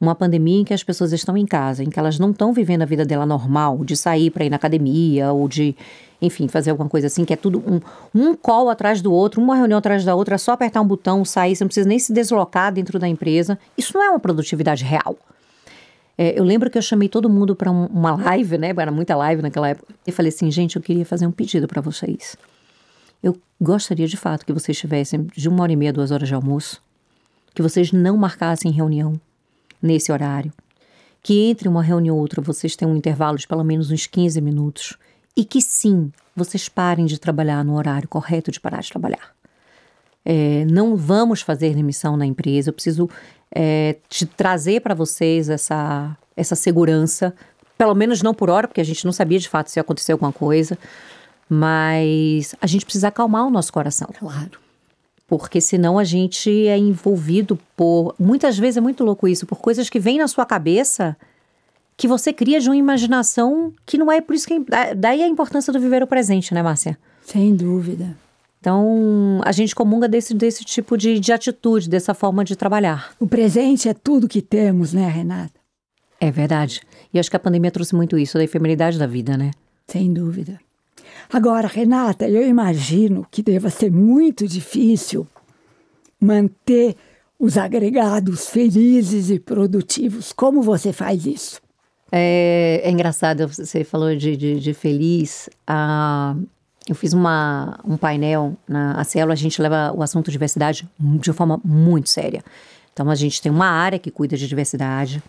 uma 0.00 0.14
pandemia 0.14 0.60
em 0.60 0.64
que 0.64 0.72
as 0.72 0.84
pessoas 0.84 1.12
estão 1.12 1.36
em 1.36 1.44
casa, 1.44 1.82
em 1.82 1.90
que 1.90 1.98
elas 1.98 2.18
não 2.18 2.30
estão 2.30 2.52
vivendo 2.52 2.82
a 2.82 2.84
vida 2.84 3.04
dela 3.04 3.26
normal, 3.26 3.84
de 3.84 3.96
sair 3.96 4.30
para 4.30 4.44
ir 4.44 4.50
na 4.50 4.56
academia 4.56 5.32
ou 5.32 5.48
de, 5.48 5.74
enfim, 6.22 6.46
fazer 6.46 6.70
alguma 6.70 6.88
coisa 6.88 7.08
assim, 7.08 7.24
que 7.24 7.32
é 7.32 7.36
tudo 7.36 7.58
um, 7.66 7.80
um 8.14 8.34
call 8.34 8.70
atrás 8.70 9.02
do 9.02 9.12
outro, 9.12 9.42
uma 9.42 9.56
reunião 9.56 9.78
atrás 9.78 10.04
da 10.04 10.14
outra, 10.14 10.36
é 10.36 10.38
só 10.38 10.52
apertar 10.52 10.80
um 10.80 10.86
botão, 10.86 11.24
sair, 11.24 11.56
você 11.56 11.64
não 11.64 11.68
precisa 11.68 11.88
nem 11.88 11.98
se 11.98 12.12
deslocar 12.12 12.72
dentro 12.72 12.98
da 12.98 13.08
empresa. 13.08 13.58
Isso 13.76 13.92
não 13.94 14.04
é 14.04 14.10
uma 14.10 14.20
produtividade 14.20 14.84
real. 14.84 15.16
É, 16.16 16.38
eu 16.38 16.42
lembro 16.42 16.68
que 16.68 16.76
eu 16.76 16.82
chamei 16.82 17.08
todo 17.08 17.30
mundo 17.30 17.54
para 17.54 17.70
um, 17.70 17.86
uma 17.86 18.14
live, 18.16 18.58
né? 18.58 18.74
Era 18.76 18.90
muita 18.90 19.14
live 19.14 19.40
naquela 19.40 19.68
época. 19.68 19.94
E 20.04 20.10
falei 20.10 20.30
assim, 20.30 20.50
gente, 20.50 20.74
eu 20.74 20.82
queria 20.82 21.06
fazer 21.06 21.26
um 21.26 21.30
pedido 21.30 21.68
para 21.68 21.80
vocês. 21.80 22.36
Eu 23.22 23.36
gostaria 23.60 24.06
de 24.06 24.16
fato 24.16 24.44
que 24.44 24.52
vocês 24.52 24.76
tivessem 24.76 25.28
de 25.36 25.48
uma 25.48 25.62
hora 25.62 25.72
e 25.72 25.76
meia, 25.76 25.92
duas 25.92 26.10
horas 26.10 26.28
de 26.28 26.34
almoço, 26.34 26.82
que 27.54 27.62
vocês 27.62 27.92
não 27.92 28.16
marcassem 28.16 28.72
reunião, 28.72 29.20
nesse 29.80 30.12
horário. 30.12 30.52
Que 31.22 31.48
entre 31.50 31.68
uma 31.68 31.82
reunião 31.82 32.16
ou 32.16 32.22
outra 32.22 32.40
vocês 32.40 32.76
tenham 32.76 32.92
um 32.92 32.96
intervalo 32.96 33.36
de 33.36 33.46
pelo 33.46 33.64
menos 33.64 33.90
uns 33.90 34.06
15 34.06 34.40
minutos. 34.40 34.96
E 35.36 35.44
que 35.44 35.60
sim, 35.60 36.10
vocês 36.34 36.68
parem 36.68 37.06
de 37.06 37.18
trabalhar 37.18 37.64
no 37.64 37.76
horário 37.76 38.08
correto 38.08 38.50
de 38.50 38.60
parar 38.60 38.80
de 38.80 38.88
trabalhar. 38.88 39.34
É, 40.24 40.64
não 40.70 40.96
vamos 40.96 41.40
fazer 41.40 41.74
demissão 41.74 42.16
na 42.16 42.26
empresa. 42.26 42.70
Eu 42.70 42.74
preciso 42.74 43.08
é, 43.54 43.96
te 44.08 44.26
trazer 44.26 44.80
para 44.80 44.94
vocês 44.94 45.48
essa, 45.48 46.16
essa 46.36 46.54
segurança, 46.54 47.34
pelo 47.76 47.94
menos 47.94 48.22
não 48.22 48.34
por 48.34 48.50
hora, 48.50 48.68
porque 48.68 48.80
a 48.80 48.84
gente 48.84 49.04
não 49.04 49.12
sabia 49.12 49.38
de 49.38 49.48
fato 49.48 49.70
se 49.70 49.78
ia 49.78 49.80
acontecer 49.80 50.12
alguma 50.12 50.32
coisa, 50.32 50.78
mas 51.48 52.54
a 52.60 52.66
gente 52.66 52.84
precisa 52.84 53.08
acalmar 53.08 53.46
o 53.46 53.50
nosso 53.50 53.72
coração. 53.72 54.08
Claro 54.18 54.67
porque 55.28 55.60
senão 55.60 55.98
a 55.98 56.04
gente 56.04 56.66
é 56.66 56.76
envolvido 56.76 57.56
por. 57.76 58.14
Muitas 58.18 58.58
vezes 58.58 58.78
é 58.78 58.80
muito 58.80 59.04
louco 59.04 59.28
isso, 59.28 59.46
por 59.46 59.58
coisas 59.58 59.88
que 59.88 60.00
vêm 60.00 60.18
na 60.18 60.26
sua 60.26 60.46
cabeça 60.46 61.16
que 61.96 62.08
você 62.08 62.32
cria 62.32 62.58
de 62.58 62.68
uma 62.68 62.76
imaginação 62.76 63.72
que 63.84 63.98
não 63.98 64.10
é 64.10 64.20
por 64.20 64.34
isso 64.34 64.48
que. 64.48 64.58
Daí 64.96 65.22
a 65.22 65.28
importância 65.28 65.72
do 65.72 65.78
viver 65.78 66.02
o 66.02 66.06
presente, 66.06 66.54
né, 66.54 66.62
Márcia? 66.62 66.98
Sem 67.22 67.54
dúvida. 67.54 68.16
Então, 68.58 69.40
a 69.44 69.52
gente 69.52 69.74
comunga 69.74 70.08
desse, 70.08 70.34
desse 70.34 70.64
tipo 70.64 70.96
de, 70.96 71.20
de 71.20 71.32
atitude, 71.32 71.88
dessa 71.88 72.14
forma 72.14 72.44
de 72.44 72.56
trabalhar. 72.56 73.12
O 73.20 73.26
presente 73.26 73.88
é 73.88 73.94
tudo 73.94 74.26
que 74.26 74.42
temos, 74.42 74.92
né, 74.92 75.06
Renata? 75.08 75.52
É 76.20 76.30
verdade. 76.30 76.80
E 77.12 77.18
acho 77.18 77.30
que 77.30 77.36
a 77.36 77.40
pandemia 77.40 77.70
trouxe 77.70 77.94
muito 77.94 78.18
isso, 78.18 78.36
da 78.36 78.42
efemeridade 78.42 78.98
da 78.98 79.06
vida, 79.06 79.36
né? 79.36 79.52
Sem 79.86 80.12
dúvida. 80.12 80.58
Agora, 81.32 81.66
Renata, 81.66 82.28
eu 82.28 82.46
imagino 82.46 83.26
que 83.30 83.42
deva 83.42 83.70
ser 83.70 83.90
muito 83.90 84.46
difícil 84.46 85.26
manter 86.20 86.96
os 87.38 87.56
agregados 87.56 88.48
felizes 88.48 89.30
e 89.30 89.38
produtivos. 89.38 90.32
Como 90.32 90.62
você 90.62 90.92
faz 90.92 91.26
isso? 91.26 91.60
É, 92.10 92.80
é 92.82 92.90
engraçado, 92.90 93.46
você 93.46 93.84
falou 93.84 94.16
de, 94.16 94.36
de, 94.36 94.60
de 94.60 94.74
feliz. 94.74 95.48
Ah, 95.66 96.34
eu 96.88 96.94
fiz 96.94 97.12
uma, 97.12 97.78
um 97.84 97.96
painel 97.96 98.56
na 98.66 99.04
Cielo, 99.04 99.30
a 99.30 99.34
gente 99.34 99.60
leva 99.60 99.92
o 99.94 100.02
assunto 100.02 100.30
diversidade 100.30 100.88
de 100.98 101.32
forma 101.32 101.60
muito 101.62 102.08
séria. 102.08 102.42
Então, 102.92 103.10
a 103.10 103.14
gente 103.14 103.40
tem 103.40 103.52
uma 103.52 103.68
área 103.68 103.98
que 103.98 104.10
cuida 104.10 104.36
de 104.36 104.48
diversidade, 104.48 105.22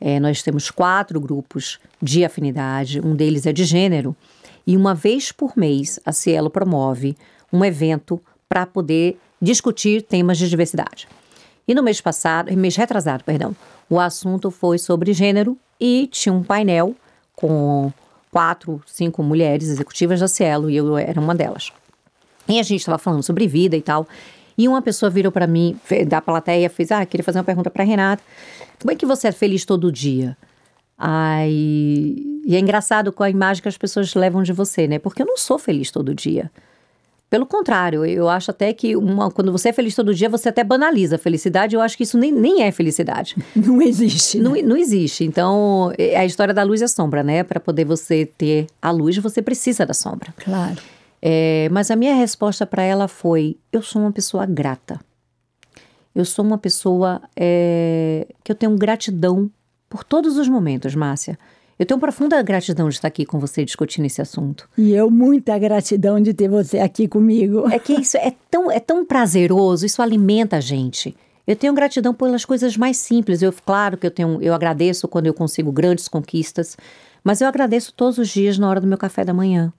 é, 0.00 0.18
nós 0.20 0.42
temos 0.42 0.70
quatro 0.70 1.20
grupos 1.20 1.78
de 2.02 2.24
afinidade, 2.24 3.00
um 3.00 3.14
deles 3.14 3.46
é 3.46 3.52
de 3.52 3.64
gênero, 3.64 4.14
e 4.66 4.76
uma 4.76 4.94
vez 4.94 5.30
por 5.30 5.56
mês 5.56 6.00
a 6.04 6.12
Cielo 6.12 6.50
promove 6.50 7.16
um 7.52 7.64
evento 7.64 8.20
para 8.48 8.66
poder 8.66 9.18
discutir 9.40 10.02
temas 10.02 10.38
de 10.38 10.48
diversidade. 10.48 11.08
E 11.68 11.74
no 11.74 11.82
mês 11.82 12.00
passado, 12.00 12.54
mês 12.56 12.76
retrasado, 12.76 13.24
perdão, 13.24 13.54
o 13.88 14.00
assunto 14.00 14.50
foi 14.50 14.78
sobre 14.78 15.12
gênero 15.12 15.56
e 15.80 16.08
tinha 16.10 16.32
um 16.32 16.42
painel 16.42 16.94
com 17.34 17.92
quatro, 18.30 18.82
cinco 18.86 19.22
mulheres 19.22 19.68
executivas 19.68 20.20
da 20.20 20.28
Cielo 20.28 20.70
e 20.70 20.76
eu 20.76 20.96
era 20.96 21.20
uma 21.20 21.34
delas. 21.34 21.72
E 22.48 22.60
a 22.60 22.62
gente 22.62 22.80
estava 22.80 22.98
falando 22.98 23.22
sobre 23.22 23.46
vida 23.46 23.76
e 23.76 23.82
tal. 23.82 24.06
E 24.58 24.68
uma 24.68 24.80
pessoa 24.80 25.10
virou 25.10 25.30
para 25.30 25.46
mim, 25.46 25.78
da 26.06 26.20
plateia, 26.20 26.70
fez: 26.70 26.90
Ah, 26.90 27.04
queria 27.04 27.24
fazer 27.24 27.38
uma 27.38 27.44
pergunta 27.44 27.70
para 27.70 27.84
Renata. 27.84 28.22
Como 28.80 28.90
é 28.90 28.94
que 28.94 29.04
você 29.04 29.28
é 29.28 29.32
feliz 29.32 29.64
todo 29.64 29.92
dia? 29.92 30.36
Ai, 30.98 31.50
e 31.50 32.54
é 32.56 32.58
engraçado 32.58 33.12
com 33.12 33.22
a 33.22 33.30
imagem 33.30 33.62
que 33.62 33.68
as 33.68 33.76
pessoas 33.76 34.14
levam 34.14 34.42
de 34.42 34.52
você, 34.52 34.86
né? 34.86 34.98
Porque 34.98 35.22
eu 35.22 35.26
não 35.26 35.36
sou 35.36 35.58
feliz 35.58 35.90
todo 35.90 36.14
dia. 36.14 36.50
Pelo 37.28 37.44
contrário, 37.44 38.04
eu 38.04 38.28
acho 38.28 38.52
até 38.52 38.72
que 38.72 38.94
uma, 38.94 39.30
quando 39.32 39.50
você 39.50 39.70
é 39.70 39.72
feliz 39.72 39.96
todo 39.96 40.14
dia, 40.14 40.28
você 40.28 40.48
até 40.48 40.62
banaliza 40.62 41.16
a 41.16 41.18
felicidade. 41.18 41.74
Eu 41.74 41.80
acho 41.80 41.96
que 41.96 42.04
isso 42.04 42.16
nem, 42.16 42.30
nem 42.30 42.62
é 42.62 42.70
felicidade. 42.70 43.36
Não 43.56 43.82
existe. 43.82 44.38
Né? 44.38 44.44
Não, 44.44 44.68
não 44.68 44.76
existe. 44.76 45.24
Então, 45.24 45.92
é 45.98 46.16
a 46.16 46.24
história 46.24 46.54
da 46.54 46.62
luz 46.62 46.80
e 46.80 46.84
a 46.84 46.88
sombra, 46.88 47.24
né? 47.24 47.42
Para 47.42 47.58
poder 47.58 47.84
você 47.84 48.26
ter 48.26 48.68
a 48.80 48.92
luz, 48.92 49.16
você 49.18 49.42
precisa 49.42 49.84
da 49.84 49.92
sombra. 49.92 50.32
Claro. 50.36 50.80
É, 51.20 51.68
mas 51.72 51.90
a 51.90 51.96
minha 51.96 52.14
resposta 52.14 52.64
para 52.64 52.84
ela 52.84 53.08
foi: 53.08 53.56
eu 53.72 53.82
sou 53.82 54.02
uma 54.02 54.12
pessoa 54.12 54.46
grata. 54.46 55.00
Eu 56.14 56.24
sou 56.24 56.44
uma 56.44 56.56
pessoa 56.56 57.20
é, 57.36 58.28
que 58.44 58.52
eu 58.52 58.56
tenho 58.56 58.74
gratidão 58.76 59.50
por 59.88 60.04
todos 60.04 60.36
os 60.36 60.48
momentos, 60.48 60.94
Márcia. 60.94 61.38
Eu 61.78 61.84
tenho 61.84 62.00
profunda 62.00 62.40
gratidão 62.42 62.88
de 62.88 62.94
estar 62.94 63.08
aqui 63.08 63.26
com 63.26 63.38
você 63.38 63.64
discutindo 63.64 64.06
esse 64.06 64.22
assunto. 64.22 64.66
E 64.78 64.92
eu 64.92 65.10
muita 65.10 65.58
gratidão 65.58 66.18
de 66.20 66.32
ter 66.32 66.48
você 66.48 66.78
aqui 66.78 67.06
comigo. 67.06 67.68
É 67.70 67.78
que 67.78 67.92
isso 67.92 68.16
é 68.16 68.32
tão, 68.50 68.70
é 68.70 68.80
tão 68.80 69.04
prazeroso, 69.04 69.84
isso 69.84 70.00
alimenta 70.00 70.56
a 70.56 70.60
gente. 70.60 71.14
Eu 71.46 71.54
tenho 71.54 71.74
gratidão 71.74 72.14
pelas 72.14 72.44
coisas 72.44 72.76
mais 72.76 72.96
simples. 72.96 73.42
Eu, 73.42 73.52
claro 73.52 73.98
que 73.98 74.06
eu 74.06 74.10
tenho, 74.10 74.40
eu 74.40 74.54
agradeço 74.54 75.06
quando 75.06 75.26
eu 75.26 75.34
consigo 75.34 75.70
grandes 75.70 76.08
conquistas, 76.08 76.76
mas 77.22 77.40
eu 77.40 77.46
agradeço 77.46 77.92
todos 77.92 78.16
os 78.16 78.28
dias 78.28 78.58
na 78.58 78.68
hora 78.68 78.80
do 78.80 78.86
meu 78.86 78.98
café 78.98 79.24
da 79.24 79.34
manhã, 79.34 79.72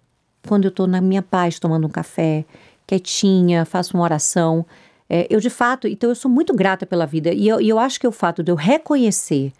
quando 0.48 0.66
eu 0.66 0.70
estou 0.70 0.86
na 0.86 1.02
minha 1.02 1.24
paz 1.24 1.60
tomando 1.60 1.88
um 1.88 1.90
café, 1.90 2.46
quietinha, 2.86 3.66
faço 3.66 3.98
uma 3.98 4.04
oração. 4.04 4.66
É, 5.10 5.26
eu 5.30 5.40
de 5.40 5.50
fato, 5.50 5.88
então 5.88 6.10
eu 6.10 6.16
sou 6.16 6.30
muito 6.30 6.54
grata 6.54 6.86
pela 6.86 7.06
vida 7.06 7.34
e 7.34 7.48
eu, 7.48 7.60
e 7.60 7.70
eu 7.70 7.80
acho 7.80 8.00
que 8.00 8.08
o 8.08 8.12
fato 8.12 8.44
de 8.44 8.52
eu 8.52 8.56
reconhecer 8.56 9.52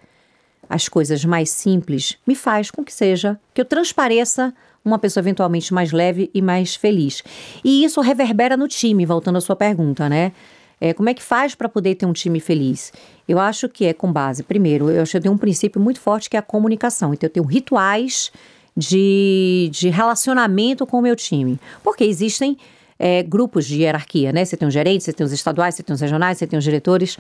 as 0.70 0.90
coisas 0.90 1.24
mais 1.24 1.50
simples 1.50 2.18
me 2.26 2.36
faz 2.36 2.70
com 2.72 2.84
que 2.84 2.94
seja, 2.94 3.40
que 3.54 3.62
eu 3.62 3.66
transpareça 3.66 4.54
uma 4.84 4.98
pessoa 4.98 5.22
eventualmente 5.22 5.74
mais 5.74 5.92
leve 5.92 6.30
e 6.34 6.42
mais 6.42 6.76
feliz. 6.76 7.24
E 7.64 7.84
isso 7.84 8.00
reverbera 8.02 8.56
no 8.56 8.68
time, 8.68 9.06
voltando 9.06 9.38
à 9.38 9.42
sua 9.42 9.56
pergunta, 9.56 10.08
né? 10.08 10.32
É, 10.80 10.94
como 10.94 11.10
é 11.10 11.14
que 11.14 11.24
faz 11.24 11.56
para 11.56 11.68
poder 11.68 11.96
ter 11.96 12.06
um 12.06 12.14
time 12.14 12.40
feliz? 12.40 12.94
Eu 13.28 13.40
acho 13.40 13.68
que 13.68 13.86
é 13.86 13.94
com 13.94 14.12
base, 14.12 14.44
primeiro, 14.44 14.90
eu 14.90 15.02
acho 15.02 15.12
que 15.12 15.18
eu 15.18 15.22
tenho 15.22 15.34
um 15.34 15.38
princípio 15.38 15.82
muito 15.82 16.00
forte 16.00 16.30
que 16.30 16.38
é 16.38 16.40
a 16.40 16.44
comunicação. 16.44 17.14
Então, 17.14 17.28
eu 17.28 17.32
tenho 17.32 17.46
rituais 17.46 18.32
de, 18.76 19.70
de 19.72 19.90
relacionamento 19.90 20.86
com 20.86 21.00
o 21.00 21.02
meu 21.02 21.16
time. 21.16 21.60
Porque 21.84 22.04
existem 22.04 22.58
é, 23.00 23.24
grupos 23.24 23.66
de 23.66 23.82
hierarquia, 23.82 24.32
né? 24.32 24.46
Você 24.46 24.56
tem 24.56 24.68
os 24.68 24.74
gerentes, 24.74 25.06
você 25.06 25.14
tem 25.14 25.26
os 25.26 25.32
estaduais, 25.32 25.76
você 25.76 25.84
tem 25.84 25.94
os 25.94 26.02
regionais, 26.02 26.38
você 26.38 26.46
tem 26.46 26.58
os 26.58 26.64
diretores. 26.64 27.18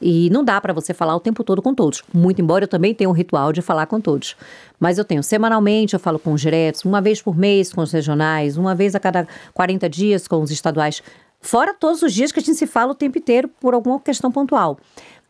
E 0.00 0.28
não 0.30 0.44
dá 0.44 0.60
para 0.60 0.72
você 0.72 0.92
falar 0.92 1.14
o 1.16 1.20
tempo 1.20 1.42
todo 1.44 1.62
com 1.62 1.74
todos. 1.74 2.02
Muito 2.12 2.40
embora 2.40 2.64
eu 2.64 2.68
também 2.68 2.94
tenha 2.94 3.08
um 3.08 3.12
ritual 3.12 3.52
de 3.52 3.62
falar 3.62 3.86
com 3.86 4.00
todos. 4.00 4.36
Mas 4.78 4.98
eu 4.98 5.04
tenho 5.04 5.22
semanalmente, 5.22 5.94
eu 5.94 6.00
falo 6.00 6.18
com 6.18 6.32
os 6.32 6.40
diretos, 6.40 6.84
uma 6.84 7.00
vez 7.00 7.22
por 7.22 7.36
mês 7.36 7.72
com 7.72 7.80
os 7.80 7.92
regionais, 7.92 8.56
uma 8.56 8.74
vez 8.74 8.94
a 8.94 9.00
cada 9.00 9.26
40 9.52 9.88
dias 9.88 10.28
com 10.28 10.40
os 10.42 10.50
estaduais. 10.50 11.02
Fora 11.40 11.74
todos 11.74 12.02
os 12.02 12.12
dias 12.12 12.32
que 12.32 12.40
a 12.40 12.42
gente 12.42 12.56
se 12.56 12.66
fala 12.66 12.92
o 12.92 12.94
tempo 12.94 13.18
inteiro 13.18 13.48
por 13.60 13.74
alguma 13.74 14.00
questão 14.00 14.32
pontual. 14.32 14.78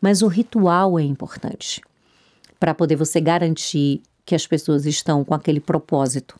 Mas 0.00 0.22
o 0.22 0.29
ritual 0.29 0.98
é 0.98 1.03
importante 1.03 1.83
para 2.59 2.74
poder 2.74 2.96
você 2.96 3.20
garantir 3.20 4.00
que 4.24 4.35
as 4.35 4.46
pessoas 4.46 4.87
estão 4.87 5.24
com 5.24 5.35
aquele 5.35 5.61
propósito. 5.61 6.38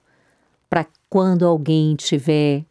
Para 0.71 0.87
quando 1.09 1.47
alguém 1.47 1.95
tiver 1.97 2.65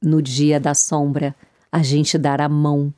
no 0.00 0.22
dia 0.22 0.58
da 0.58 0.74
sombra, 0.74 1.34
a 1.70 1.82
gente 1.82 2.16
dar 2.16 2.40
a 2.40 2.48
mão 2.48 2.92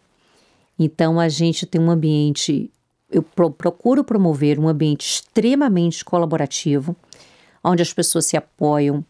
então 0.79 1.19
a 1.19 1.29
gente 1.29 1.67
tem 1.67 1.81
um 1.81 1.91
ambiente, 1.91 2.71
eu 3.11 3.23
pro, 3.23 3.51
procuro 3.51 4.05
promover 4.05 4.59
um 4.59 4.69
ambiente 4.69 5.07
extremamente 5.07 6.05
colaborativo, 6.05 6.95
onde 7.65 7.83
as 7.83 7.93
pessoas 7.93 8.27
se 8.27 8.37
apoiam, 8.37 9.05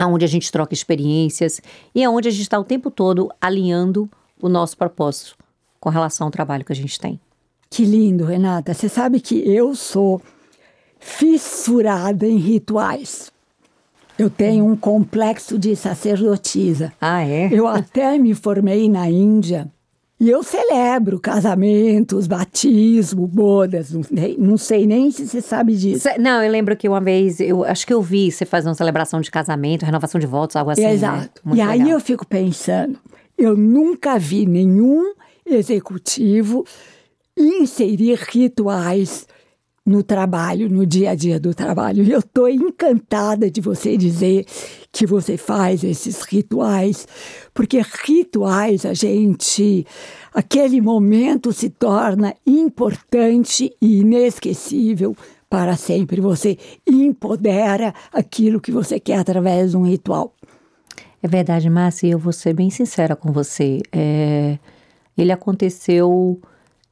onde 0.00 0.24
a 0.24 0.28
gente 0.28 0.50
troca 0.50 0.74
experiências 0.74 1.60
e 1.94 2.06
onde 2.06 2.28
a 2.28 2.30
gente 2.30 2.42
está 2.42 2.58
o 2.58 2.64
tempo 2.64 2.90
todo 2.90 3.30
alinhando 3.40 4.10
o 4.42 4.48
nosso 4.48 4.76
propósito 4.76 5.36
com 5.80 5.88
relação 5.88 6.26
ao 6.26 6.30
trabalho 6.30 6.64
que 6.64 6.72
a 6.72 6.76
gente 6.76 6.98
tem. 6.98 7.20
Que 7.70 7.84
lindo, 7.84 8.24
Renata. 8.24 8.74
Você 8.74 8.88
sabe 8.88 9.20
que 9.20 9.36
eu 9.48 9.74
sou 9.74 10.20
fissurada 10.98 12.26
em 12.26 12.36
rituais. 12.36 13.30
Eu 14.18 14.30
tenho 14.30 14.64
um 14.66 14.76
complexo 14.76 15.58
de 15.58 15.76
sacerdotisa. 15.76 16.92
Ah, 17.00 17.22
é? 17.22 17.48
Eu 17.52 17.66
até 17.66 18.18
me 18.18 18.34
formei 18.34 18.88
na 18.88 19.10
Índia 19.10 19.70
e 20.18 20.30
eu 20.30 20.42
celebro 20.42 21.20
casamentos, 21.20 22.26
batismo, 22.26 23.26
bodas, 23.26 23.92
não, 23.92 24.00
não 24.38 24.56
sei 24.56 24.86
nem 24.86 25.10
se 25.10 25.28
você 25.28 25.42
sabe 25.42 25.76
disso. 25.76 26.08
Não, 26.18 26.42
eu 26.42 26.50
lembro 26.50 26.74
que 26.74 26.88
uma 26.88 27.00
vez, 27.00 27.38
eu 27.38 27.62
acho 27.64 27.86
que 27.86 27.92
eu 27.92 28.00
vi 28.00 28.32
você 28.32 28.46
fazer 28.46 28.68
uma 28.68 28.74
celebração 28.74 29.20
de 29.20 29.30
casamento, 29.30 29.84
renovação 29.84 30.18
de 30.18 30.26
votos, 30.26 30.56
algo 30.56 30.70
assim. 30.70 30.82
Né? 30.82 30.92
Exato. 30.94 31.42
Né? 31.44 31.52
E 31.52 31.56
legal. 31.56 31.68
aí 31.68 31.90
eu 31.90 32.00
fico 32.00 32.26
pensando, 32.26 32.98
eu 33.36 33.54
nunca 33.54 34.18
vi 34.18 34.46
nenhum 34.46 35.12
executivo 35.44 36.64
inserir 37.36 38.18
rituais 38.30 39.26
no 39.86 40.02
trabalho, 40.02 40.68
no 40.68 40.84
dia 40.84 41.10
a 41.10 41.14
dia 41.14 41.38
do 41.38 41.54
trabalho. 41.54 42.02
E 42.02 42.10
eu 42.10 42.18
estou 42.18 42.48
encantada 42.48 43.48
de 43.48 43.60
você 43.60 43.96
dizer 43.96 44.44
que 44.90 45.06
você 45.06 45.36
faz 45.36 45.84
esses 45.84 46.22
rituais, 46.22 47.06
porque 47.54 47.80
rituais 48.04 48.84
a 48.84 48.92
gente. 48.92 49.86
aquele 50.34 50.80
momento 50.80 51.52
se 51.52 51.70
torna 51.70 52.34
importante 52.44 53.72
e 53.80 54.00
inesquecível 54.00 55.16
para 55.48 55.76
sempre. 55.76 56.20
Você 56.20 56.58
empodera 56.84 57.94
aquilo 58.12 58.60
que 58.60 58.72
você 58.72 58.98
quer 58.98 59.18
através 59.18 59.70
de 59.70 59.76
um 59.76 59.86
ritual. 59.86 60.34
É 61.22 61.28
verdade, 61.28 61.70
Márcia, 61.70 62.08
eu 62.08 62.18
vou 62.18 62.32
ser 62.32 62.52
bem 62.52 62.70
sincera 62.70 63.14
com 63.14 63.32
você. 63.32 63.80
É, 63.92 64.58
ele 65.16 65.32
aconteceu 65.32 66.40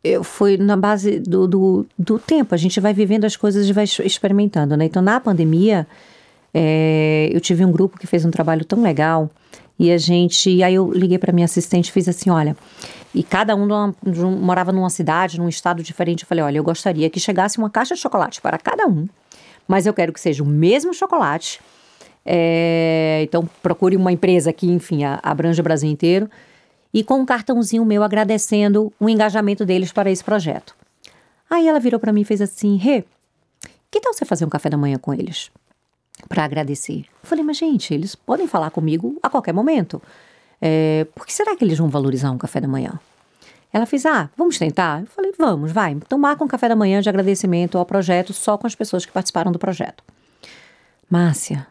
eu 0.05 0.23
foi 0.23 0.59
na 0.59 0.77
base 0.77 1.19
do, 1.19 1.49
do, 1.49 1.87
do, 1.99 2.19
tempo. 2.19 2.55
A 2.55 2.59
gente 2.59 2.79
vai 2.79 2.93
vivendo 2.93 3.25
as 3.25 3.37
coisas 3.37 3.67
e 3.67 3.73
vai 3.73 3.85
experimentando, 3.85 4.77
né? 4.77 4.85
Então, 4.85 5.01
na 5.01 5.19
pandemia, 5.19 5.87
é, 6.53 7.31
eu 7.33 7.41
tive 7.41 7.65
um 7.65 7.73
grupo 7.73 7.99
que 7.99 8.07
fez 8.07 8.25
um 8.25 8.31
trabalho 8.31 8.65
tão 8.67 8.83
legal 8.83 9.31
e 9.79 9.91
a 9.91 9.97
gente. 9.97 10.63
Aí 10.63 10.75
eu 10.75 10.93
liguei 10.93 11.19
para 11.19 11.33
minha 11.33 11.47
assistente 11.47 11.89
e 11.89 11.93
fiz 11.93 12.07
assim: 12.07 12.29
olha. 12.29 12.55
E 13.15 13.23
cada 13.23 13.55
um 13.55 13.65
numa, 13.65 13.95
morava 14.41 14.73
numa 14.73 14.91
cidade, 14.91 15.39
num 15.39 15.49
estado 15.49 15.83
diferente. 15.83 16.25
Eu 16.25 16.29
falei: 16.29 16.45
olha, 16.45 16.59
eu 16.59 16.65
gostaria 16.65 17.09
que 17.09 17.19
chegasse 17.19 17.57
uma 17.57 17.71
caixa 17.71 17.95
de 17.95 18.01
chocolate 18.01 18.43
para 18.43 18.59
cada 18.59 18.87
um, 18.87 19.09
mas 19.67 19.87
eu 19.87 19.95
quero 19.95 20.13
que 20.13 20.21
seja 20.21 20.43
o 20.43 20.47
mesmo 20.47 20.93
chocolate. 20.93 21.61
É, 22.27 23.21
então, 23.23 23.49
procure 23.63 23.97
uma 23.97 24.11
empresa 24.11 24.53
que, 24.53 24.67
enfim, 24.67 25.01
abrange 25.23 25.61
o 25.61 25.65
Brasil 25.65 25.91
inteiro 25.91 26.29
e 26.95 27.03
com 27.03 27.19
um 27.19 27.27
cartãozinho 27.27 27.85
meu 27.85 28.05
agradecendo 28.05 28.93
o 29.01 29.09
engajamento 29.09 29.67
deles 29.67 29.91
para 29.91 30.13
esse 30.13 30.23
projeto. 30.23 30.77
Aí 31.51 31.67
ela 31.67 31.81
virou 31.81 31.99
para 31.99 32.13
mim 32.13 32.21
e 32.21 32.25
fez 32.25 32.41
assim: 32.41 32.77
Rê, 32.77 33.05
que 33.91 34.01
tal 34.01 34.15
você 34.15 34.25
fazer 34.25 34.45
um 34.45 34.49
café 34.49 34.71
da 34.71 34.77
manhã 34.77 34.97
com 34.97 35.13
eles? 35.13 35.51
Para 36.29 36.45
agradecer. 36.45 37.01
Eu 37.01 37.29
falei, 37.29 37.45
mas 37.45 37.57
gente, 37.57 37.93
eles 37.93 38.15
podem 38.15 38.47
falar 38.47 38.71
comigo 38.71 39.19
a 39.21 39.29
qualquer 39.29 39.53
momento. 39.53 40.01
É, 40.61 41.07
por 41.13 41.27
que 41.27 41.33
será 41.33 41.57
que 41.57 41.65
eles 41.65 41.77
vão 41.77 41.89
valorizar 41.89 42.31
um 42.31 42.39
café 42.39 42.61
da 42.61 42.69
manhã? 42.69 42.99
Ela 43.73 43.87
fez, 43.87 44.07
ah, 44.07 44.31
vamos 44.37 44.57
tentar? 44.57 45.01
Eu 45.01 45.07
falei, 45.07 45.35
vamos, 45.37 45.73
vai. 45.73 45.91
Então 45.93 46.17
marca 46.17 46.45
um 46.45 46.49
café 46.49 46.69
da 46.69 46.77
manhã 46.77 47.01
de 47.01 47.09
agradecimento 47.09 47.77
ao 47.77 47.85
projeto 47.85 48.33
só 48.33 48.57
com 48.57 48.69
as 48.69 48.75
pessoas 48.77 49.05
que 49.05 49.11
participaram 49.11 49.51
do 49.51 49.59
projeto. 49.59 50.05
Márcia, 51.11 51.67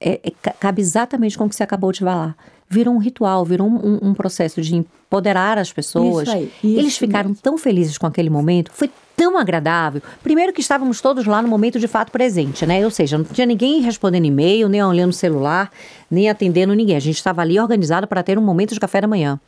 é, 0.00 0.20
é, 0.22 0.30
cabe 0.52 0.80
exatamente 0.80 1.36
com 1.36 1.44
o 1.44 1.48
que 1.48 1.56
você 1.56 1.62
acabou 1.62 1.90
de 1.90 2.00
falar. 2.00 2.36
Virou 2.68 2.94
um 2.94 2.98
ritual, 2.98 3.44
virou 3.44 3.68
um, 3.68 3.98
um 4.02 4.14
processo 4.14 4.60
de 4.60 4.76
empoderar 4.76 5.58
as 5.58 5.72
pessoas. 5.72 6.26
Isso 6.28 6.36
aí, 6.36 6.52
isso 6.64 6.78
Eles 6.78 6.96
ficaram 6.96 7.30
mesmo. 7.30 7.42
tão 7.42 7.58
felizes 7.58 7.98
com 7.98 8.06
aquele 8.06 8.30
momento, 8.30 8.70
foi 8.72 8.90
tão 9.16 9.36
agradável. 9.38 10.02
Primeiro 10.22 10.52
que 10.52 10.60
estávamos 10.60 11.00
todos 11.00 11.26
lá 11.26 11.42
no 11.42 11.48
momento 11.48 11.78
de 11.78 11.86
fato 11.86 12.10
presente, 12.10 12.64
né? 12.64 12.84
Ou 12.84 12.90
seja, 12.90 13.18
não 13.18 13.24
tinha 13.24 13.46
ninguém 13.46 13.80
respondendo 13.80 14.24
e-mail, 14.24 14.68
nem 14.68 14.82
olhando 14.82 15.10
o 15.10 15.14
celular, 15.14 15.70
nem 16.10 16.28
atendendo 16.28 16.74
ninguém. 16.74 16.96
A 16.96 17.00
gente 17.00 17.16
estava 17.16 17.42
ali 17.42 17.58
organizado 17.60 18.06
para 18.06 18.22
ter 18.22 18.38
um 18.38 18.42
momento 18.42 18.74
de 18.74 18.80
café 18.80 19.00
da 19.00 19.06
manhã. 19.06 19.38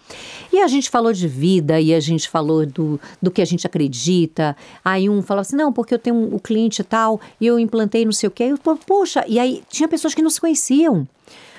E 0.53 0.61
a 0.61 0.69
gente 0.69 0.91
falou 0.91 1.13
de 1.13 1.27
vida, 1.27 1.81
e 1.81 1.95
a 1.95 2.01
gente 2.01 2.29
falou 2.29 2.67
do, 2.67 3.01
do 3.21 3.31
que 3.31 3.43
a 3.43 3.45
gente 3.45 3.67
acredita. 3.67 4.57
Aí 4.85 5.09
um 5.09 5.23
falou 5.23 5.41
assim: 5.41 5.57
não, 5.57 5.73
porque 5.73 5.95
eu 5.95 5.99
tenho 5.99 6.17
um, 6.17 6.35
o 6.35 6.41
cliente 6.41 6.85
tal, 6.85 7.21
e 7.41 7.47
eu 7.47 7.59
implantei 7.59 8.05
não 8.05 8.13
sei 8.13 8.29
o 8.29 8.31
quê. 8.31 8.45
Eu, 8.45 8.59
poxa, 8.87 9.25
e 9.27 9.39
aí 9.39 9.63
tinha 9.69 9.89
pessoas 9.89 10.15
que 10.15 10.23
não 10.23 10.31
se 10.31 10.41
conheciam. 10.41 11.09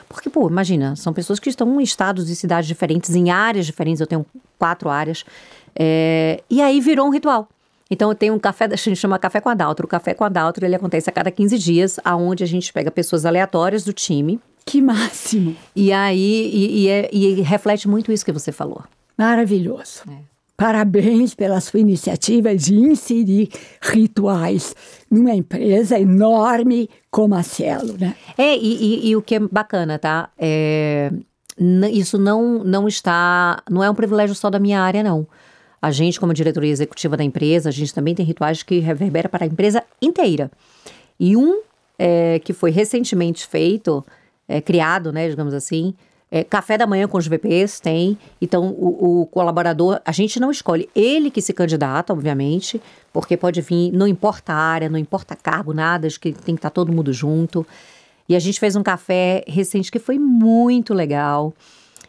Porque, 0.09 0.29
pô, 0.29 0.47
imagina, 0.47 0.95
são 0.95 1.13
pessoas 1.13 1.39
que 1.39 1.49
estão 1.49 1.79
em 1.79 1.83
estados 1.83 2.29
e 2.29 2.35
cidades 2.35 2.67
diferentes, 2.67 3.15
em 3.15 3.29
áreas 3.29 3.65
diferentes, 3.65 4.01
eu 4.01 4.07
tenho 4.07 4.25
quatro 4.57 4.89
áreas. 4.89 5.25
É, 5.75 6.41
e 6.49 6.61
aí 6.61 6.79
virou 6.79 7.07
um 7.07 7.09
ritual. 7.09 7.49
Então 7.89 8.09
eu 8.09 8.15
tenho 8.15 8.33
um 8.33 8.39
café, 8.39 8.65
a 8.65 8.75
gente 8.75 8.95
chama 8.95 9.19
café 9.19 9.39
com 9.39 9.49
Adaltro. 9.49 9.85
O 9.85 9.89
café 9.89 10.13
com 10.13 10.23
Adaltro, 10.23 10.65
ele 10.65 10.75
acontece 10.75 11.09
a 11.09 11.13
cada 11.13 11.29
15 11.29 11.57
dias, 11.57 11.99
aonde 12.03 12.43
a 12.43 12.47
gente 12.47 12.71
pega 12.73 12.89
pessoas 12.89 13.25
aleatórias 13.25 13.83
do 13.83 13.93
time. 13.93 14.39
Que 14.65 14.81
máximo. 14.81 15.55
E 15.75 15.93
aí, 15.93 16.49
e, 16.51 16.83
e, 16.83 16.89
é, 16.89 17.09
e 17.11 17.41
reflete 17.41 17.87
muito 17.87 18.11
isso 18.11 18.25
que 18.25 18.31
você 18.31 18.51
falou. 18.51 18.83
Maravilhoso. 19.15 20.01
É. 20.09 20.34
Parabéns 20.57 21.35
pela 21.35 21.59
sua 21.59 21.79
iniciativa 21.81 22.55
de 22.55 22.75
inserir 22.75 23.49
rituais 23.81 24.73
numa 25.11 25.33
empresa 25.33 25.99
enorme 25.99 26.89
como 27.11 27.35
a 27.35 27.43
Cielo, 27.43 27.95
né? 27.99 28.15
É, 28.37 28.55
e, 28.55 28.59
e- 29.05 29.09
e 29.09 29.15
o 29.15 29.21
que 29.21 29.35
é 29.35 29.39
bacana, 29.39 29.99
tá? 29.99 30.29
É, 30.37 31.11
isso 31.91 32.17
não, 32.17 32.63
não 32.63 32.87
está. 32.87 33.61
Não 33.69 33.83
é 33.83 33.89
um 33.89 33.95
privilégio 33.95 34.33
só 34.35 34.49
da 34.49 34.59
minha 34.59 34.81
área, 34.81 35.03
não. 35.03 35.27
A 35.81 35.91
gente, 35.91 36.19
como 36.19 36.33
diretoria 36.33 36.71
executiva 36.71 37.15
da 37.17 37.23
empresa, 37.23 37.69
a 37.69 37.71
gente 37.71 37.93
também 37.93 38.15
tem 38.15 38.25
rituais 38.25 38.63
que 38.63 38.79
reverbera 38.79 39.27
para 39.29 39.43
a 39.43 39.47
empresa 39.47 39.83
inteira. 40.01 40.49
E 41.19 41.35
um 41.37 41.61
é, 41.99 42.39
que 42.39 42.53
foi 42.53 42.71
recentemente 42.71 43.45
feito, 43.45 44.03
é, 44.47 44.59
criado, 44.61 45.11
né, 45.11 45.29
digamos 45.29 45.53
assim, 45.53 45.93
é, 46.31 46.43
café 46.43 46.77
da 46.77 46.85
manhã 46.87 47.07
com 47.07 47.17
os 47.17 47.27
VPs 47.27 47.79
tem. 47.79 48.17
Então, 48.41 48.67
o, 48.77 49.21
o 49.21 49.25
colaborador, 49.27 50.01
a 50.03 50.11
gente 50.11 50.39
não 50.39 50.49
escolhe. 50.51 50.89
Ele 50.95 51.29
que 51.31 51.41
se 51.41 51.53
candidata, 51.53 52.11
obviamente, 52.11 52.81
porque 53.13 53.37
pode 53.37 53.61
vir, 53.61 53.91
não 53.91 54.07
importa 54.07 54.51
a 54.53 54.57
área, 54.57 54.89
não 54.89 54.97
importa 54.99 55.35
cargo, 55.35 55.73
nada, 55.73 56.07
acho 56.07 56.19
que 56.19 56.31
tem 56.33 56.55
que 56.55 56.59
estar 56.59 56.69
todo 56.71 56.91
mundo 56.91 57.13
junto. 57.13 57.65
E 58.27 58.35
a 58.35 58.39
gente 58.39 58.59
fez 58.59 58.75
um 58.75 58.81
café 58.83 59.43
recente 59.47 59.91
que 59.91 59.99
foi 59.99 60.17
muito 60.17 60.93
legal. 60.93 61.53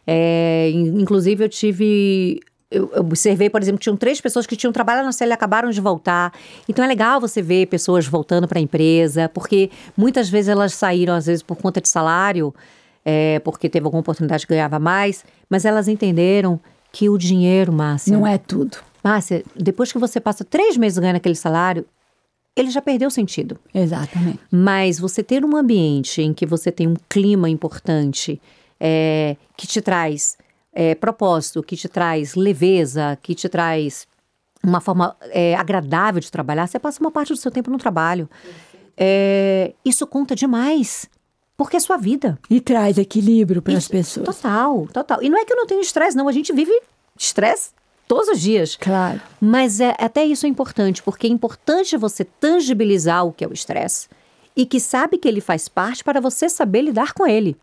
É, 0.07 0.71
in- 0.73 1.01
inclusive, 1.03 1.45
eu 1.45 1.49
tive. 1.49 2.41
Eu 2.69 2.91
eu 2.95 3.01
observei, 3.01 3.49
por 3.49 3.63
exemplo, 3.63 3.79
que 3.79 3.85
tinham 3.85 3.97
três 3.97 4.21
pessoas 4.21 4.45
que 4.45 4.57
tinham 4.57 4.73
trabalhado 4.73 5.07
na 5.07 5.13
CEL 5.13 5.29
e 5.29 5.33
acabaram 5.33 5.71
de 5.71 5.81
voltar. 5.81 6.33
Então 6.69 6.85
é 6.85 6.89
legal 6.89 7.21
você 7.21 7.41
ver 7.41 7.67
pessoas 7.67 8.07
voltando 8.07 8.49
para 8.49 8.59
a 8.59 8.63
empresa, 8.63 9.29
porque 9.29 9.71
muitas 9.97 10.29
vezes 10.29 10.49
elas 10.49 10.75
saíram, 10.75 11.15
às 11.15 11.27
vezes, 11.27 11.43
por 11.45 11.57
conta 11.57 11.81
de 11.81 11.89
salário, 11.89 12.53
é, 13.09 13.39
porque 13.39 13.69
teve 13.69 13.85
alguma 13.85 14.01
oportunidade 14.01 14.45
que 14.45 14.53
ganhava 14.53 14.81
mais, 14.81 15.25
mas 15.49 15.65
elas 15.65 15.87
entenderam 15.87 16.59
que 16.91 17.09
o 17.09 17.17
dinheiro, 17.17 17.73
Márcia. 17.73 18.13
Não 18.13 18.27
é 18.27 18.37
tudo. 18.37 18.79
Márcia, 19.03 19.45
depois 19.55 19.93
que 19.93 19.99
você 19.99 20.19
passa 20.19 20.45
três 20.45 20.77
meses 20.77 20.99
ganhando 20.99 21.17
aquele 21.17 21.37
salário, 21.37 21.87
ele 22.57 22.69
já 22.69 22.83
perdeu 22.83 23.07
o 23.07 23.11
sentido. 23.11 23.57
Exatamente. 23.73 24.41
Mas 24.51 24.99
você 24.99 25.23
ter 25.23 25.45
um 25.45 25.55
ambiente 25.55 26.21
em 26.21 26.35
que 26.35 26.45
você 26.45 26.73
tem 26.73 26.89
um 26.89 26.97
clima 27.09 27.49
importante, 27.49 28.43
é, 28.81 29.37
que 29.57 29.69
te 29.69 29.81
traz 29.81 30.37
é, 30.73 30.97
propósito, 30.97 31.63
que 31.63 31.77
te 31.77 31.89
traz 31.89 32.35
leveza, 32.35 33.17
que 33.23 33.37
te 33.37 33.49
traz 33.49 34.09
uma 34.65 34.81
forma 34.81 35.17
é, 35.31 35.55
agradável 35.55 36.21
de 36.21 36.33
trabalhar, 36.33 36.67
você 36.67 36.79
passa 36.81 37.01
uma 37.01 37.13
parte 37.13 37.33
do 37.33 37.37
seu 37.37 37.53
tempo 37.53 37.71
no 37.71 37.79
trabalho. 37.79 38.29
É, 38.97 39.75
isso 39.85 40.05
conta 40.09 40.35
demais, 40.35 41.09
porque 41.57 41.77
é 41.77 41.81
sua 41.81 41.97
vida. 41.97 42.39
E 42.51 42.61
traz 42.61 42.99
equilíbrio 42.99 43.63
para 43.63 43.77
as 43.77 43.89
pessoas. 43.89 44.27
Total, 44.27 44.87
total. 44.93 45.23
E 45.23 45.31
não 45.31 45.39
é 45.39 45.45
que 45.45 45.53
eu 45.53 45.57
não 45.57 45.67
tenho 45.67 45.81
estresse, 45.81 46.17
não. 46.17 46.29
A 46.29 46.33
gente 46.33 46.53
vive 46.53 46.73
estresse 47.19 47.71
todos 48.07 48.29
os 48.29 48.41
dias. 48.41 48.77
Claro. 48.77 49.21
Mas 49.41 49.81
é, 49.81 49.95
até 49.99 50.25
isso 50.25 50.47
é 50.47 50.49
importante, 50.49 51.03
porque 51.03 51.27
é 51.27 51.31
importante 51.31 51.97
você 51.97 52.25
tangibilizar 52.25 53.25
o 53.25 53.33
que 53.33 53.45
é 53.45 53.49
o 53.49 53.53
estresse 53.53 54.09
e 54.55 54.65
que 54.65 54.81
sabe 54.81 55.19
que 55.19 55.29
ele 55.29 55.41
faz 55.41 55.69
parte 55.69 56.03
para 56.05 56.21
você 56.21 56.49
saber 56.49 56.83
lidar 56.83 57.13
com 57.13 57.27
ele, 57.27 57.57